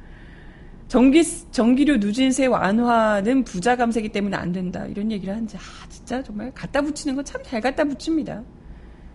전기 0.88 1.22
전기료 1.50 1.98
누진세 1.98 2.46
완화는 2.46 3.44
부자 3.44 3.76
감세기 3.76 4.08
때문에 4.08 4.36
안 4.36 4.52
된다 4.52 4.86
이런 4.86 5.12
얘기를 5.12 5.34
하는지 5.34 5.58
아 5.58 5.60
진짜 5.90 6.22
정말 6.22 6.50
갖다 6.54 6.80
붙이는 6.80 7.14
거참잘 7.14 7.60
갖다 7.60 7.84
붙입니다. 7.84 8.42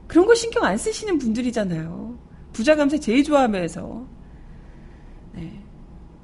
그런 0.08 0.28
거 0.28 0.36
신경 0.36 0.64
안 0.64 0.78
쓰시는 0.78 1.18
분들이잖아요. 1.18 2.18
부자 2.54 2.76
감세 2.76 3.00
제일 3.00 3.24
좋아하면서 3.24 4.08
네. 5.34 5.64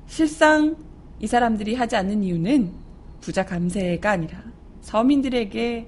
실상 0.05 0.75
이 1.19 1.25
사람들이 1.25 1.73
하지 1.73 1.95
않는 1.95 2.23
이유는 2.23 2.71
부자 3.19 3.43
감세가 3.43 4.11
아니라 4.11 4.43
서민들에게 4.81 5.87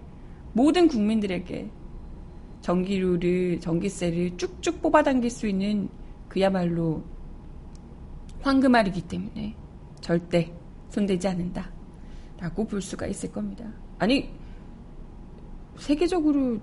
모든 0.54 0.88
국민들에게 0.88 1.70
전기료를 2.62 3.60
전기세를 3.60 4.38
쭉쭉 4.38 4.82
뽑아당길 4.82 5.30
수 5.30 5.48
있는 5.48 5.88
그야말로 6.28 7.04
황금알이기 8.42 9.02
때문에 9.04 9.56
절대 10.02 10.52
손대지 10.90 11.28
않는다. 11.28 11.70
라고 12.40 12.66
볼 12.66 12.82
수가 12.82 13.06
있을 13.08 13.32
겁니다. 13.32 13.66
아니, 14.00 14.30
세계적으로 15.78 16.60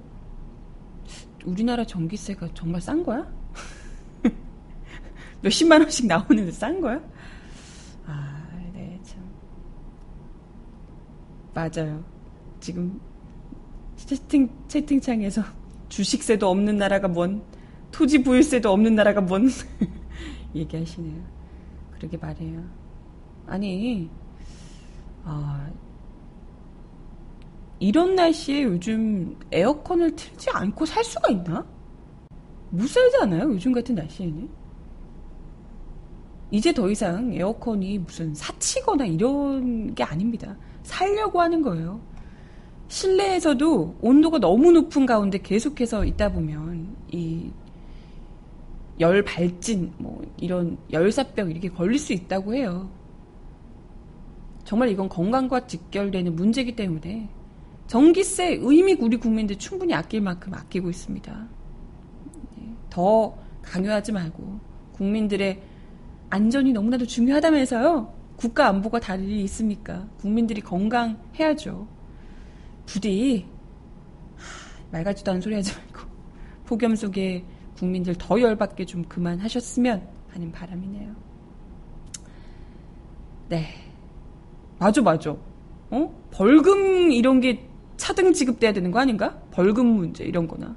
우리나라 1.45 1.85
전기세가 1.85 2.49
정말 2.53 2.81
싼 2.81 3.05
거야? 3.05 3.27
몇십만 5.41 5.81
원씩 5.83 6.07
나오는데 6.07 6.51
싼 6.51 6.81
거야? 6.81 7.01
아, 8.07 8.45
네, 8.75 8.99
참. 9.05 9.25
맞아요. 11.55 12.05
지금 12.61 13.01
채팅, 13.97 14.51
채팅창에서 14.67 15.43
주식세도 15.89 16.49
없는 16.49 16.77
나라가 16.77 17.07
뭔, 17.07 17.43
토지 17.93 18.23
부유세도 18.23 18.71
없는 18.71 18.97
나라가 18.97 19.21
뭔, 19.21 19.49
얘기하시네요. 20.57 21.38
그러게 21.99 22.17
말해요. 22.17 22.65
아니, 23.47 24.09
아, 25.25 25.69
이런 27.81 28.15
날씨에 28.15 28.63
요즘 28.63 29.37
에어컨을 29.51 30.15
틀지 30.17 30.51
않고 30.51 30.87
살 30.87 31.03
수가 31.05 31.31
있나? 31.31 31.67
못 32.71 32.87
살잖아요, 32.89 33.51
요즘 33.53 33.73
같은 33.73 33.95
날씨에는. 33.95 34.49
이제 36.51 36.73
더 36.73 36.89
이상 36.89 37.33
에어컨이 37.33 37.99
무슨 37.99 38.35
사치거나 38.35 39.05
이런 39.05 39.95
게 39.95 40.03
아닙니다. 40.03 40.57
살려고 40.83 41.41
하는 41.41 41.63
거예요. 41.63 42.01
실내에서도 42.89 43.97
온도가 44.01 44.39
너무 44.39 44.73
높은 44.73 45.05
가운데 45.05 45.39
계속해서 45.39 46.07
있다 46.07 46.33
보면 46.33 46.97
이 47.13 47.51
열 49.01 49.23
발진, 49.25 49.93
뭐 49.99 50.23
이런 50.37 50.79
열사병 50.91 51.51
이렇게 51.51 51.69
걸릴 51.69 51.99
수 51.99 52.13
있다고 52.13 52.55
해요. 52.55 52.91
정말 54.65 54.91
이건 54.91 55.09
건강과 55.09 55.67
직결되는 55.67 56.35
문제이기 56.35 56.77
때문에 56.77 57.29
전기세 57.87 58.59
의미 58.61 58.95
우리 59.01 59.17
국민들 59.17 59.57
충분히 59.57 59.95
아낄 59.95 60.21
만큼 60.21 60.53
아끼고 60.53 60.91
있습니다. 60.91 61.49
네, 62.57 62.75
더 62.91 63.35
강요하지 63.63 64.13
말고 64.13 64.61
국민들의 64.93 65.63
안전이 66.31 66.73
너무나도 66.73 67.07
중요하다면서요. 67.07 68.15
국가 68.37 68.69
안보가 68.69 69.01
다를 69.01 69.25
일이 69.25 69.43
있습니까? 69.45 70.07
국민들이 70.19 70.61
건강해야죠. 70.61 71.89
부디 72.85 73.47
하, 74.37 74.91
말 74.91 75.05
같지도 75.05 75.31
않은 75.31 75.41
소리 75.41 75.55
하지 75.55 75.73
말고 75.77 76.09
폭염 76.67 76.95
속에 76.95 77.45
국민들 77.79 78.15
더 78.17 78.41
열받게 78.41 78.85
좀 78.87 79.05
그만하셨으면 79.05 80.07
하는 80.31 80.53
바람이네요. 80.53 81.15
네. 83.49 83.69
맞아, 84.79 85.01
맞아. 85.01 85.37
어? 85.91 86.15
벌금 86.31 87.13
이런 87.13 87.41
게 87.41 87.69
차등 87.97 88.33
지급돼야 88.33 88.73
되는 88.73 88.91
거 88.91 88.99
아닌가? 88.99 89.39
벌금 89.51 89.87
문제 89.87 90.25
이런 90.25 90.47
거나. 90.49 90.77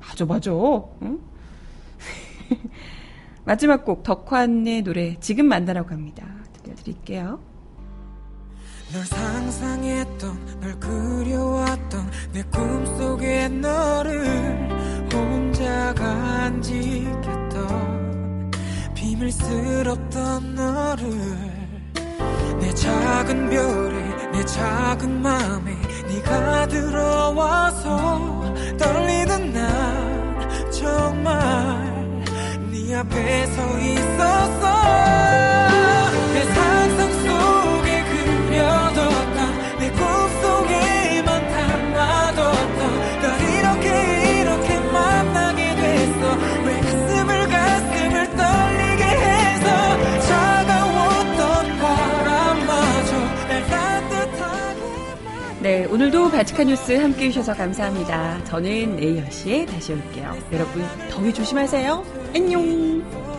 맞아, 0.00 0.24
맞아. 0.24 0.52
응? 1.02 1.20
마지막 3.44 3.84
곡 3.84 4.02
덕환의 4.02 4.82
노래 4.82 5.16
지금 5.20 5.46
만나라고 5.46 5.90
합니다. 5.90 6.26
들려드릴게요. 6.62 7.40
널 8.92 9.04
상상했던 9.04 10.60
널 10.60 10.80
그려왔던 10.80 12.10
내 12.32 12.42
꿈속의 12.42 13.50
너를 13.50 14.79
간직했던 15.94 17.50
비밀스럽던 18.94 20.54
너를. 20.54 21.60
내 22.60 22.74
작은 22.74 23.48
별에 23.50 24.30
내 24.32 24.44
작은 24.44 25.22
맘에 25.22 25.74
네가 26.08 26.66
들어와서 26.68 28.54
떨리던 28.78 29.52
난 29.52 30.70
정말 30.70 32.20
네 32.70 32.94
앞에 32.94 33.46
서 33.46 33.78
있었어. 33.78 34.80
내상 36.34 36.79
오늘도 55.90 56.30
바치카 56.30 56.62
뉴스 56.62 56.92
함께 56.92 57.24
해주셔서 57.24 57.54
감사합니다. 57.54 58.44
저는 58.44 58.94
내일 58.94 59.24
10시에 59.24 59.66
다시 59.66 59.92
올게요. 59.92 60.36
여러분, 60.52 60.84
더위 61.10 61.34
조심하세요. 61.34 62.04
안녕! 62.32 63.29